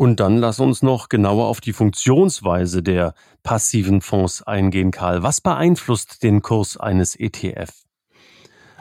Und 0.00 0.20
dann 0.20 0.36
lass 0.36 0.60
uns 0.60 0.80
noch 0.80 1.08
genauer 1.08 1.46
auf 1.46 1.60
die 1.60 1.72
Funktionsweise 1.72 2.84
der 2.84 3.14
passiven 3.42 4.00
Fonds 4.00 4.44
eingehen, 4.44 4.92
Karl. 4.92 5.24
Was 5.24 5.40
beeinflusst 5.40 6.22
den 6.22 6.40
Kurs 6.40 6.76
eines 6.76 7.16
ETF? 7.16 7.72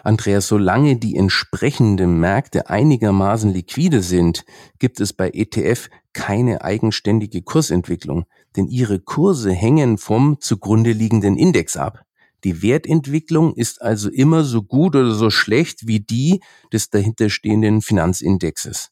Andreas, 0.03 0.47
solange 0.47 0.97
die 0.97 1.15
entsprechenden 1.15 2.19
Märkte 2.19 2.69
einigermaßen 2.69 3.51
liquide 3.51 4.03
sind, 4.03 4.45
gibt 4.77 4.99
es 4.99 5.11
bei 5.11 5.31
ETF 5.33 5.89
keine 6.13 6.61
eigenständige 6.61 7.41
Kursentwicklung, 7.41 8.25
denn 8.55 8.67
ihre 8.67 8.99
Kurse 8.99 9.51
hängen 9.51 9.97
vom 9.97 10.39
zugrunde 10.39 10.91
liegenden 10.91 11.35
Index 11.35 11.77
ab. 11.77 12.03
Die 12.43 12.61
Wertentwicklung 12.61 13.55
ist 13.55 13.81
also 13.81 14.11
immer 14.11 14.43
so 14.43 14.61
gut 14.61 14.95
oder 14.95 15.15
so 15.15 15.31
schlecht 15.31 15.87
wie 15.87 15.99
die 15.99 16.41
des 16.71 16.91
dahinterstehenden 16.91 17.81
Finanzindexes. 17.81 18.91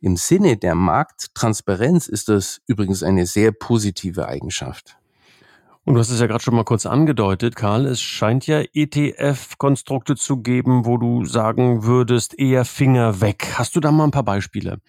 Im 0.00 0.16
Sinne 0.16 0.56
der 0.56 0.76
Markttransparenz 0.76 2.06
ist 2.06 2.28
das 2.28 2.60
übrigens 2.68 3.02
eine 3.02 3.26
sehr 3.26 3.50
positive 3.50 4.28
Eigenschaft. 4.28 4.96
Und 5.84 5.94
du 5.94 6.00
hast 6.00 6.10
es 6.10 6.20
ja 6.20 6.26
gerade 6.26 6.44
schon 6.44 6.54
mal 6.54 6.64
kurz 6.64 6.86
angedeutet, 6.86 7.56
Karl, 7.56 7.86
es 7.86 8.00
scheint 8.00 8.46
ja 8.46 8.60
ETF-Konstrukte 8.74 10.16
zu 10.16 10.36
geben, 10.36 10.84
wo 10.84 10.98
du 10.98 11.24
sagen 11.24 11.82
würdest, 11.82 12.38
eher 12.38 12.64
Finger 12.64 13.20
weg. 13.20 13.54
Hast 13.54 13.74
du 13.74 13.80
da 13.80 13.90
mal 13.90 14.04
ein 14.04 14.10
paar 14.10 14.22
Beispiele? 14.22 14.80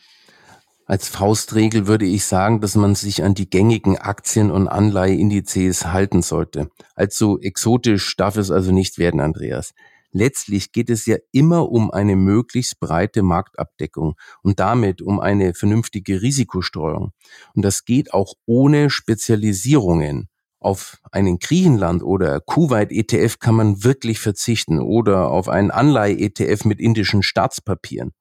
Als 0.85 1.07
Faustregel 1.07 1.87
würde 1.87 2.05
ich 2.05 2.25
sagen, 2.25 2.61
dass 2.61 2.75
man 2.75 2.95
sich 2.95 3.23
an 3.23 3.33
die 3.33 3.49
gängigen 3.49 3.97
Aktien- 3.97 4.51
und 4.51 4.67
Anleiheindizes 4.67 5.85
halten 5.85 6.21
sollte. 6.21 6.69
Allzu 6.95 7.39
exotisch 7.39 8.15
darf 8.15 8.35
es 8.37 8.51
also 8.51 8.71
nicht 8.71 8.97
werden, 8.97 9.21
Andreas. 9.21 9.73
Letztlich 10.11 10.71
geht 10.71 10.89
es 10.89 11.05
ja 11.05 11.17
immer 11.31 11.69
um 11.71 11.91
eine 11.91 12.15
möglichst 12.15 12.79
breite 12.79 13.21
Marktabdeckung 13.21 14.15
und 14.41 14.59
damit 14.59 15.01
um 15.01 15.19
eine 15.19 15.53
vernünftige 15.53 16.21
Risikostreuung. 16.21 17.11
Und 17.53 17.63
das 17.63 17.85
geht 17.85 18.13
auch 18.13 18.33
ohne 18.45 18.89
Spezialisierungen. 18.89 20.27
Auf 20.59 20.97
einen 21.11 21.39
Griechenland 21.39 22.03
oder 22.03 22.41
Kuwait 22.41 22.91
ETF 22.91 23.39
kann 23.39 23.55
man 23.55 23.83
wirklich 23.83 24.19
verzichten 24.19 24.79
oder 24.79 25.29
auf 25.29 25.47
einen 25.47 25.71
Anleihe 25.71 26.17
ETF 26.17 26.65
mit 26.65 26.81
indischen 26.81 27.23
Staatspapieren. 27.23 28.11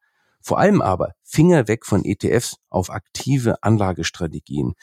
Vor 0.40 0.58
allem 0.58 0.80
aber 0.80 1.14
Finger 1.24 1.66
weg 1.68 1.84
von 1.84 2.04
ETFs 2.04 2.56
auf 2.70 2.90
aktive 2.90 3.62
Anlagestrategien. 3.62 4.74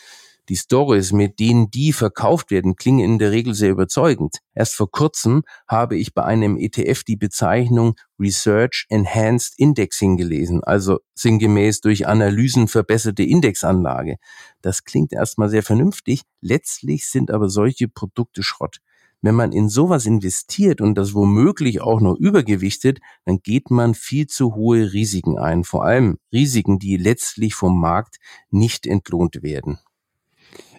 Die 0.47 0.57
Stories, 0.57 1.11
mit 1.11 1.39
denen 1.39 1.71
die 1.71 1.91
verkauft 1.91 2.51
werden, 2.51 2.75
klingen 2.75 2.99
in 2.99 3.19
der 3.19 3.31
Regel 3.31 3.55
sehr 3.55 3.71
überzeugend. 3.71 4.37
Erst 4.53 4.75
vor 4.75 4.91
kurzem 4.91 5.41
habe 5.67 5.97
ich 5.97 6.13
bei 6.13 6.23
einem 6.23 6.57
ETF 6.57 7.03
die 7.03 7.15
Bezeichnung 7.15 7.95
Research 8.19 8.85
Enhanced 8.89 9.55
Indexing 9.57 10.17
gelesen, 10.17 10.63
also 10.63 10.99
sinngemäß 11.15 11.81
durch 11.81 12.07
Analysen 12.07 12.67
verbesserte 12.67 13.23
Indexanlage. 13.23 14.17
Das 14.61 14.83
klingt 14.83 15.13
erstmal 15.13 15.49
sehr 15.49 15.63
vernünftig, 15.63 16.21
letztlich 16.41 17.07
sind 17.07 17.31
aber 17.31 17.49
solche 17.49 17.87
Produkte 17.87 18.43
Schrott. 18.43 18.77
Wenn 19.25 19.33
man 19.33 19.51
in 19.51 19.69
sowas 19.69 20.05
investiert 20.05 20.81
und 20.81 20.95
das 20.95 21.15
womöglich 21.15 21.81
auch 21.81 21.99
noch 21.99 22.15
übergewichtet, 22.15 22.99
dann 23.25 23.39
geht 23.39 23.71
man 23.71 23.95
viel 23.95 24.27
zu 24.27 24.53
hohe 24.53 24.93
Risiken 24.93 25.39
ein, 25.39 25.63
vor 25.63 25.83
allem 25.83 26.19
Risiken, 26.31 26.77
die 26.77 26.97
letztlich 26.97 27.55
vom 27.55 27.79
Markt 27.81 28.17
nicht 28.51 28.85
entlohnt 28.85 29.41
werden. 29.41 29.79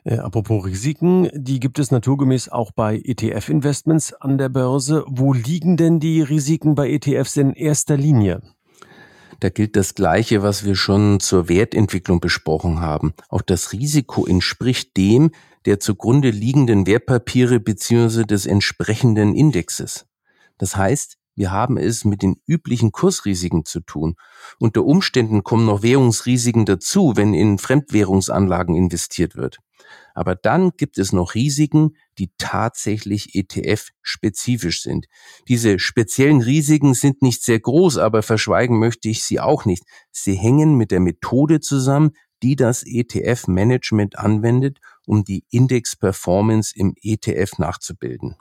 Äh, 0.06 0.18
apropos 0.18 0.64
Risiken, 0.64 1.28
die 1.34 1.58
gibt 1.58 1.80
es 1.80 1.90
naturgemäß 1.90 2.48
auch 2.48 2.70
bei 2.70 3.02
ETF-Investments 3.04 4.12
an 4.12 4.38
der 4.38 4.48
Börse. 4.48 5.04
Wo 5.08 5.32
liegen 5.32 5.76
denn 5.76 5.98
die 5.98 6.22
Risiken 6.22 6.76
bei 6.76 6.90
ETFs 6.90 7.36
in 7.36 7.52
erster 7.52 7.96
Linie? 7.96 8.40
Da 9.40 9.48
gilt 9.48 9.74
das 9.74 9.96
Gleiche, 9.96 10.44
was 10.44 10.64
wir 10.64 10.76
schon 10.76 11.18
zur 11.18 11.48
Wertentwicklung 11.48 12.20
besprochen 12.20 12.80
haben. 12.80 13.14
Auch 13.28 13.42
das 13.42 13.72
Risiko 13.72 14.24
entspricht 14.26 14.96
dem 14.96 15.32
der 15.64 15.80
zugrunde 15.80 16.30
liegenden 16.30 16.86
Wertpapiere 16.86 17.58
bzw. 17.58 18.22
des 18.22 18.46
entsprechenden 18.46 19.34
Indexes. 19.34 20.06
Das 20.56 20.76
heißt, 20.76 21.18
wir 21.34 21.50
haben 21.50 21.76
es 21.78 22.04
mit 22.04 22.22
den 22.22 22.36
üblichen 22.46 22.92
Kursrisiken 22.92 23.64
zu 23.64 23.80
tun. 23.80 24.14
Unter 24.60 24.84
Umständen 24.84 25.42
kommen 25.42 25.66
noch 25.66 25.82
Währungsrisiken 25.82 26.64
dazu, 26.64 27.14
wenn 27.16 27.34
in 27.34 27.58
Fremdwährungsanlagen 27.58 28.76
investiert 28.76 29.34
wird. 29.34 29.58
Aber 30.14 30.34
dann 30.34 30.70
gibt 30.76 30.98
es 30.98 31.12
noch 31.12 31.34
Risiken, 31.34 31.96
die 32.18 32.30
tatsächlich 32.38 33.34
ETF-spezifisch 33.34 34.82
sind. 34.82 35.06
Diese 35.48 35.78
speziellen 35.78 36.40
Risiken 36.40 36.94
sind 36.94 37.22
nicht 37.22 37.42
sehr 37.44 37.60
groß, 37.60 37.98
aber 37.98 38.22
verschweigen 38.22 38.78
möchte 38.78 39.08
ich 39.08 39.24
sie 39.24 39.40
auch 39.40 39.64
nicht. 39.64 39.84
Sie 40.10 40.34
hängen 40.34 40.76
mit 40.76 40.90
der 40.90 41.00
Methode 41.00 41.60
zusammen, 41.60 42.12
die 42.42 42.56
das 42.56 42.82
ETF-Management 42.84 44.18
anwendet, 44.18 44.78
um 45.06 45.24
die 45.24 45.44
Index-Performance 45.50 46.72
im 46.74 46.94
ETF 47.02 47.58
nachzubilden. 47.58 48.36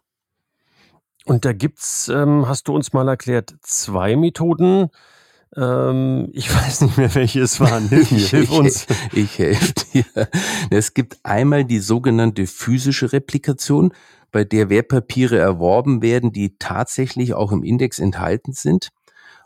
Und 1.25 1.43
da 1.43 1.53
gibt's, 1.53 2.07
ähm, 2.07 2.47
hast 2.47 2.67
du 2.67 2.75
uns 2.75 2.93
mal 2.93 3.07
erklärt, 3.07 3.55
zwei 3.61 4.15
Methoden, 4.15 4.89
ähm, 5.55 6.29
ich 6.33 6.53
weiß 6.55 6.81
nicht 6.81 6.97
mehr, 6.97 7.13
welche 7.15 7.41
es 7.41 7.59
waren. 7.59 7.89
Hilf 7.89 8.11
mir, 8.11 8.19
hilf 8.19 8.51
uns. 8.51 8.85
Ich, 9.11 9.23
ich 9.23 9.39
helfe 9.39 9.73
dir. 9.93 10.29
Es 10.69 10.93
gibt 10.93 11.17
einmal 11.23 11.65
die 11.65 11.79
sogenannte 11.79 12.47
physische 12.47 13.13
Replikation, 13.13 13.93
bei 14.31 14.43
der 14.43 14.69
Wertpapiere 14.69 15.37
erworben 15.37 16.01
werden, 16.01 16.33
die 16.33 16.57
tatsächlich 16.57 17.33
auch 17.33 17.53
im 17.53 17.63
Index 17.63 17.99
enthalten 17.99 18.51
sind. 18.51 18.89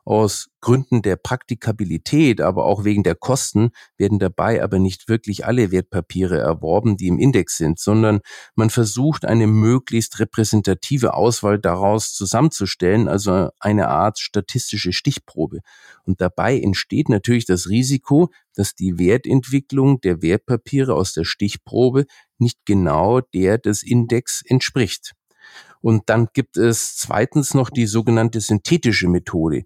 Aus 0.10 0.50
Gründen 0.60 1.04
der 1.04 1.17
Praktikabilität, 1.17 2.41
aber 2.41 2.65
auch 2.65 2.84
wegen 2.84 3.04
der 3.04 3.13
Kosten 3.13 3.69
werden 3.95 4.17
dabei 4.17 4.63
aber 4.63 4.80
nicht 4.80 5.08
wirklich 5.08 5.45
alle 5.45 5.72
Wertpapiere 5.72 6.39
erworben, 6.39 6.98
die 6.98 7.06
im 7.06 7.19
Index 7.19 7.58
sind, 7.58 7.78
sondern 7.78 8.22
man 8.56 8.72
versucht 8.72 9.24
eine 9.24 9.45
möglichst 9.45 10.17
repräsentative 10.17 11.13
Auswahl 11.13 11.60
daraus 11.60 12.12
zusammenzustellen, 12.15 13.08
also 13.08 13.50
eine 13.60 13.89
Art 13.89 14.17
statistische 14.17 14.93
Stichprobe. 14.93 15.60
Und 16.06 16.22
dabei 16.22 16.60
entsteht 16.60 17.08
natürlich 17.08 17.45
das 17.45 17.69
Risiko, 17.69 18.32
dass 18.56 18.74
die 18.74 18.98
Wertentwicklung 18.98 20.02
der 20.02 20.24
Wertpapiere 20.24 20.95
aus 20.95 21.13
der 21.13 21.24
Stichprobe 21.24 22.08
nicht 22.39 22.58
genau 22.65 23.22
der 23.22 23.60
des 23.60 23.84
Index 23.84 24.41
entspricht. 24.43 25.13
Und 25.82 26.10
dann 26.10 26.30
gibt 26.34 26.58
es 26.58 26.98
zweitens 26.98 27.54
noch 27.54 27.69
die 27.69 27.86
sogenannte 27.86 28.41
synthetische 28.41 29.08
Methode 29.08 29.65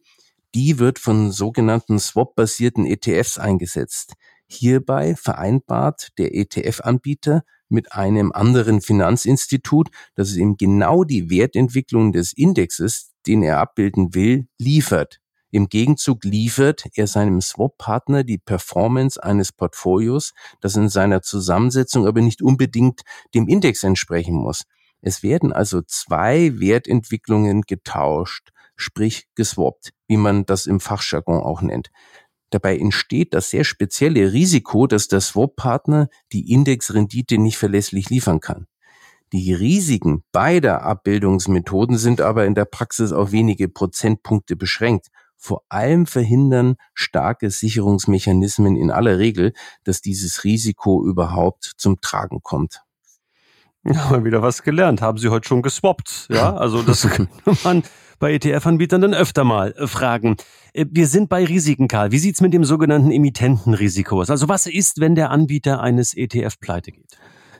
die 0.55 0.79
wird 0.79 0.99
von 0.99 1.31
sogenannten 1.31 1.99
Swap-basierten 1.99 2.85
ETFs 2.85 3.37
eingesetzt. 3.37 4.13
Hierbei 4.47 5.15
vereinbart 5.15 6.09
der 6.17 6.35
ETF-Anbieter 6.35 7.43
mit 7.69 7.93
einem 7.93 8.31
anderen 8.31 8.81
Finanzinstitut, 8.81 9.89
dass 10.15 10.29
es 10.29 10.37
ihm 10.37 10.57
genau 10.57 11.03
die 11.03 11.29
Wertentwicklung 11.29 12.11
des 12.11 12.33
Indexes, 12.33 13.11
den 13.25 13.41
er 13.41 13.59
abbilden 13.59 14.13
will, 14.13 14.47
liefert. 14.59 15.19
Im 15.49 15.69
Gegenzug 15.69 16.23
liefert 16.23 16.85
er 16.95 17.07
seinem 17.07 17.41
Swap-Partner 17.41 18.23
die 18.23 18.37
Performance 18.37 19.21
eines 19.21 19.51
Portfolios, 19.51 20.33
das 20.61 20.75
in 20.75 20.89
seiner 20.89 21.21
Zusammensetzung 21.21 22.07
aber 22.07 22.21
nicht 22.21 22.41
unbedingt 22.41 23.01
dem 23.33 23.47
Index 23.47 23.83
entsprechen 23.83 24.35
muss. 24.35 24.63
Es 25.01 25.21
werden 25.21 25.51
also 25.51 25.81
zwei 25.81 26.59
Wertentwicklungen 26.59 27.63
getauscht 27.63 28.52
sprich 28.75 29.27
geswappt, 29.35 29.91
wie 30.07 30.17
man 30.17 30.45
das 30.45 30.65
im 30.65 30.79
Fachjargon 30.79 31.41
auch 31.41 31.61
nennt. 31.61 31.89
Dabei 32.49 32.77
entsteht 32.77 33.33
das 33.33 33.49
sehr 33.49 33.63
spezielle 33.63 34.31
Risiko, 34.31 34.85
dass 34.85 35.07
der 35.07 35.21
Swap-Partner 35.21 36.07
die 36.31 36.51
Indexrendite 36.51 37.39
nicht 37.39 37.57
verlässlich 37.57 38.09
liefern 38.09 38.41
kann. 38.41 38.67
Die 39.31 39.51
Risiken 39.51 40.23
beider 40.31 40.83
Abbildungsmethoden 40.83 41.97
sind 41.97 42.21
aber 42.21 42.45
in 42.45 42.53
der 42.53 42.65
Praxis 42.65 43.11
auf 43.11 43.31
wenige 43.31 43.67
Prozentpunkte 43.67 44.55
beschränkt. 44.55 45.07
Vor 45.35 45.63
allem 45.69 46.05
verhindern 46.05 46.75
starke 46.93 47.49
Sicherungsmechanismen 47.49 48.75
in 48.75 48.91
aller 48.91 49.17
Regel, 49.17 49.53
dass 49.83 50.01
dieses 50.01 50.43
Risiko 50.43 51.03
überhaupt 51.03 51.71
zum 51.77 51.99
Tragen 51.99 52.41
kommt. 52.43 52.83
Ja, 53.83 54.09
mal 54.11 54.23
wieder 54.23 54.43
was 54.43 54.61
gelernt. 54.61 55.01
Haben 55.01 55.17
Sie 55.17 55.29
heute 55.29 55.47
schon 55.47 55.63
geswappt? 55.63 56.27
Ja, 56.29 56.55
also 56.55 56.83
das 56.83 57.01
könnte 57.09 57.33
man 57.63 57.81
bei 58.19 58.33
ETF-Anbietern 58.33 59.01
dann 59.01 59.13
öfter 59.13 59.43
mal 59.43 59.73
äh, 59.77 59.87
fragen. 59.87 60.37
Äh, 60.73 60.85
wir 60.89 61.07
sind 61.07 61.29
bei 61.29 61.45
Risiken, 61.45 61.87
Karl. 61.87 62.11
Wie 62.11 62.19
sieht's 62.19 62.41
mit 62.41 62.53
dem 62.53 62.65
sogenannten 62.65 63.11
Emittentenrisiko 63.11 64.21
aus? 64.21 64.29
Also 64.29 64.49
was 64.49 64.65
ist, 64.65 64.99
wenn 64.99 65.15
der 65.15 65.31
Anbieter 65.31 65.81
eines 65.81 66.13
ETF 66.15 66.59
pleite 66.59 66.91
geht? 66.91 67.17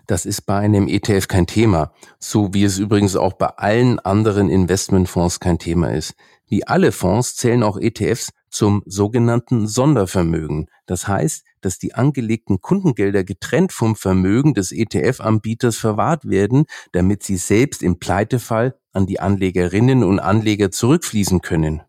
Das 0.08 0.26
ist 0.26 0.42
bei 0.42 0.58
einem 0.58 0.90
ETF 0.90 1.30
kein 1.30 1.48
Thema, 1.48 1.94
so 2.20 2.54
wie 2.54 2.66
es 2.66 2.78
übrigens 2.78 3.16
auch 3.16 3.34
bei 3.34 3.48
allen 3.48 4.00
anderen 4.00 4.50
Investmentfonds 4.50 5.40
kein 5.40 5.60
Thema 5.60 5.94
ist. 5.94 6.14
Wie 6.48 6.68
alle 6.68 6.92
Fonds 6.92 7.38
zählen 7.38 7.64
auch 7.64 7.78
ETFs 7.78 8.32
zum 8.50 8.84
sogenannten 8.86 9.66
Sondervermögen. 9.66 10.68
Das 10.86 11.08
heißt, 11.08 11.44
dass 11.62 11.80
die 11.80 11.96
angelegten 11.96 12.62
Kundengelder 12.62 13.24
getrennt 13.24 13.72
vom 13.72 13.96
Vermögen 13.96 14.54
des 14.54 14.72
ETF-Anbieters 14.72 15.78
verwahrt 15.78 16.30
werden, 16.30 16.66
damit 16.92 17.24
sie 17.24 17.38
selbst 17.38 17.82
im 17.82 17.98
Pleitefall 17.98 18.76
an 18.94 19.06
die 19.06 19.20
Anlegerinnen 19.20 20.04
und 20.04 20.20
Anleger 20.20 20.72
zurückfließen 20.72 21.42
können. 21.42 21.82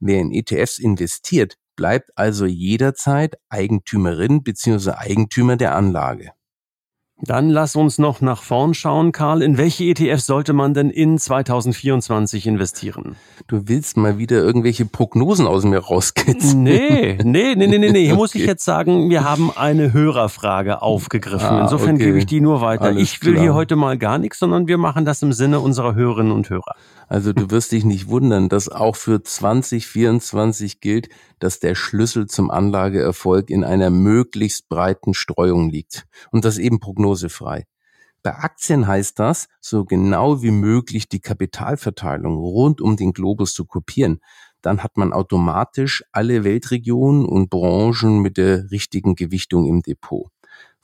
Wer 0.00 0.20
in 0.20 0.32
ETFs 0.32 0.78
investiert, 0.78 1.54
bleibt 1.76 2.10
also 2.16 2.44
jederzeit 2.44 3.36
Eigentümerin 3.48 4.42
bzw. 4.42 4.90
Eigentümer 4.92 5.56
der 5.56 5.74
Anlage. 5.74 6.32
Dann 7.20 7.50
lass 7.50 7.74
uns 7.74 7.98
noch 7.98 8.20
nach 8.20 8.42
vorn 8.42 8.74
schauen, 8.74 9.10
Karl. 9.10 9.42
In 9.42 9.58
welche 9.58 9.82
ETFs 9.82 10.26
sollte 10.26 10.52
man 10.52 10.72
denn 10.72 10.88
in 10.88 11.18
2024 11.18 12.46
investieren? 12.46 13.16
Du 13.48 13.62
willst 13.66 13.96
mal 13.96 14.18
wieder 14.18 14.36
irgendwelche 14.36 14.86
Prognosen 14.86 15.48
aus 15.48 15.64
mir 15.64 15.78
rauskitzeln. 15.78 16.62
Nee, 16.62 17.18
nee, 17.24 17.56
nee, 17.56 17.66
nee, 17.66 17.78
nee. 17.78 17.90
nee. 17.90 18.04
Hier 18.04 18.12
okay. 18.12 18.16
muss 18.16 18.34
ich 18.36 18.42
jetzt 18.46 18.64
sagen, 18.64 19.10
wir 19.10 19.24
haben 19.24 19.50
eine 19.50 19.92
Hörerfrage 19.92 20.80
aufgegriffen. 20.80 21.48
Ah, 21.48 21.62
Insofern 21.62 21.96
okay. 21.96 22.04
gebe 22.04 22.18
ich 22.18 22.26
die 22.26 22.40
nur 22.40 22.60
weiter. 22.60 22.84
Alles 22.84 23.02
ich 23.02 23.24
will 23.24 23.32
klar. 23.32 23.42
hier 23.42 23.54
heute 23.54 23.74
mal 23.74 23.98
gar 23.98 24.18
nichts, 24.18 24.38
sondern 24.38 24.68
wir 24.68 24.78
machen 24.78 25.04
das 25.04 25.20
im 25.20 25.32
Sinne 25.32 25.58
unserer 25.58 25.96
Hörerinnen 25.96 26.30
und 26.30 26.48
Hörer. 26.50 26.76
Also 27.08 27.32
du 27.32 27.50
wirst 27.50 27.72
dich 27.72 27.84
nicht 27.84 28.08
wundern, 28.08 28.48
dass 28.48 28.68
auch 28.68 28.94
für 28.94 29.22
2024 29.22 30.80
gilt, 30.80 31.08
dass 31.38 31.60
der 31.60 31.74
Schlüssel 31.74 32.26
zum 32.26 32.50
Anlageerfolg 32.50 33.50
in 33.50 33.64
einer 33.64 33.90
möglichst 33.90 34.68
breiten 34.68 35.14
Streuung 35.14 35.70
liegt. 35.70 36.06
Und 36.30 36.44
das 36.44 36.58
eben 36.58 36.80
prognosefrei. 36.80 37.66
Bei 38.22 38.34
Aktien 38.34 38.86
heißt 38.86 39.18
das, 39.18 39.48
so 39.60 39.84
genau 39.84 40.42
wie 40.42 40.50
möglich 40.50 41.08
die 41.08 41.20
Kapitalverteilung 41.20 42.36
rund 42.36 42.80
um 42.80 42.96
den 42.96 43.12
Globus 43.12 43.54
zu 43.54 43.64
kopieren. 43.64 44.20
Dann 44.60 44.82
hat 44.82 44.96
man 44.96 45.12
automatisch 45.12 46.02
alle 46.10 46.42
Weltregionen 46.42 47.24
und 47.24 47.48
Branchen 47.48 48.20
mit 48.20 48.36
der 48.36 48.70
richtigen 48.70 49.14
Gewichtung 49.14 49.66
im 49.66 49.82
Depot. 49.82 50.30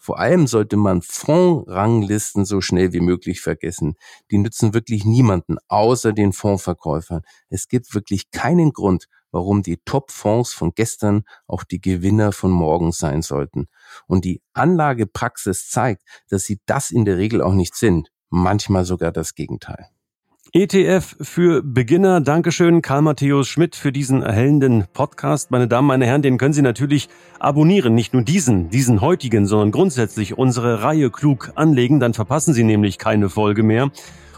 Vor 0.05 0.19
allem 0.19 0.47
sollte 0.47 0.77
man 0.77 1.01
Fondsranglisten 1.01 2.45
so 2.45 2.61
schnell 2.61 2.93
wie 2.93 3.01
möglich 3.01 3.40
vergessen. 3.40 3.95
Die 4.31 4.37
nützen 4.37 4.75
wirklich 4.75 5.07
niemanden, 5.07 5.57
außer 5.69 6.12
den 6.12 6.35
Fondsverkäufern. 6.35 7.23
Es 7.49 7.69
gibt 7.69 7.95
wirklich 7.95 8.31
keinen 8.31 8.73
Grund, 8.73 9.07
warum 9.35 9.62
die 9.62 9.79
Top-Fonds 9.85 10.55
von 10.55 10.73
gestern 10.75 11.25
auch 11.49 11.64
die 11.64 11.81
Gewinner 11.81 12.31
von 12.31 12.53
morgen 12.53 12.92
sein 12.92 13.20
sollten. 13.20 13.66
Und 14.07 14.25
die 14.25 14.40
Anlagepraxis 14.53 15.68
zeigt, 15.68 16.03
dass 16.31 16.44
sie 16.44 16.61
das 16.66 16.90
in 16.92 17.05
der 17.05 17.18
Regel 17.18 17.42
auch 17.42 17.53
nicht 17.53 17.75
sind. 17.75 18.11
manchmal 18.31 18.85
sogar 18.85 19.12
das 19.12 19.37
Gegenteil. 19.37 19.87
ETF 20.53 21.16
für 21.20 21.62
Beginner. 21.62 22.20
Dankeschön, 22.20 22.83
Karl 22.83 23.03
Matthäus 23.03 23.47
Schmidt, 23.47 23.77
für 23.77 23.92
diesen 23.92 24.23
erhellenden 24.23 24.87
Podcast. 24.92 25.51
Meine 25.53 25.68
Damen, 25.68 25.87
meine 25.87 26.07
Herren, 26.07 26.23
den 26.23 26.38
können 26.38 26.53
Sie 26.53 26.62
natürlich 26.62 27.09
abonnieren. 27.38 27.94
Nicht 27.94 28.12
nur 28.12 28.23
diesen, 28.23 28.70
diesen 28.70 29.01
heutigen, 29.01 29.47
sondern 29.47 29.70
grundsätzlich 29.70 30.38
unsere 30.38 30.83
Reihe 30.83 31.11
klug 31.11 31.53
anlegen. 31.55 32.01
Dann 32.01 32.14
verpassen 32.14 32.55
Sie 32.55 32.64
nämlich 32.64 32.99
keine 32.99 33.29
Folge 33.31 33.62
mehr. 33.62 33.90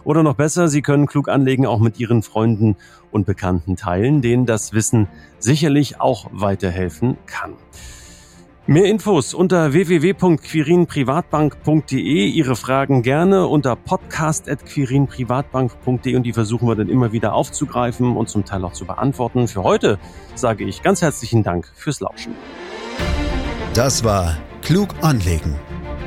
Oder 0.06 0.22
noch 0.22 0.36
besser, 0.36 0.68
Sie 0.68 0.80
können 0.82 1.06
klug 1.06 1.28
anlegen 1.28 1.66
auch 1.66 1.80
mit 1.80 1.98
Ihren 1.98 2.22
Freunden 2.22 2.76
und 3.10 3.26
Bekannten 3.26 3.74
teilen, 3.74 4.22
denen 4.22 4.46
das 4.46 4.72
Wissen 4.72 5.08
sicherlich 5.40 6.00
auch 6.00 6.28
weiterhelfen 6.30 7.16
kann. 7.26 7.54
Mehr 8.68 8.84
Infos 8.84 9.34
unter 9.34 9.72
www.quirinprivatbank.de. 9.72 12.28
Ihre 12.28 12.54
Fragen 12.54 13.02
gerne 13.02 13.48
unter 13.48 13.74
podcast.quirinprivatbank.de 13.74 16.14
und 16.14 16.22
die 16.22 16.32
versuchen 16.32 16.68
wir 16.68 16.76
dann 16.76 16.88
immer 16.88 17.10
wieder 17.10 17.34
aufzugreifen 17.34 18.16
und 18.16 18.28
zum 18.28 18.44
Teil 18.44 18.64
auch 18.64 18.74
zu 18.74 18.86
beantworten. 18.86 19.48
Für 19.48 19.64
heute 19.64 19.98
sage 20.36 20.64
ich 20.64 20.84
ganz 20.84 21.02
herzlichen 21.02 21.42
Dank 21.42 21.68
fürs 21.74 21.98
Lauschen. 21.98 22.32
Das 23.74 24.04
war 24.04 24.36
Klug 24.62 24.94
anlegen. 25.00 25.56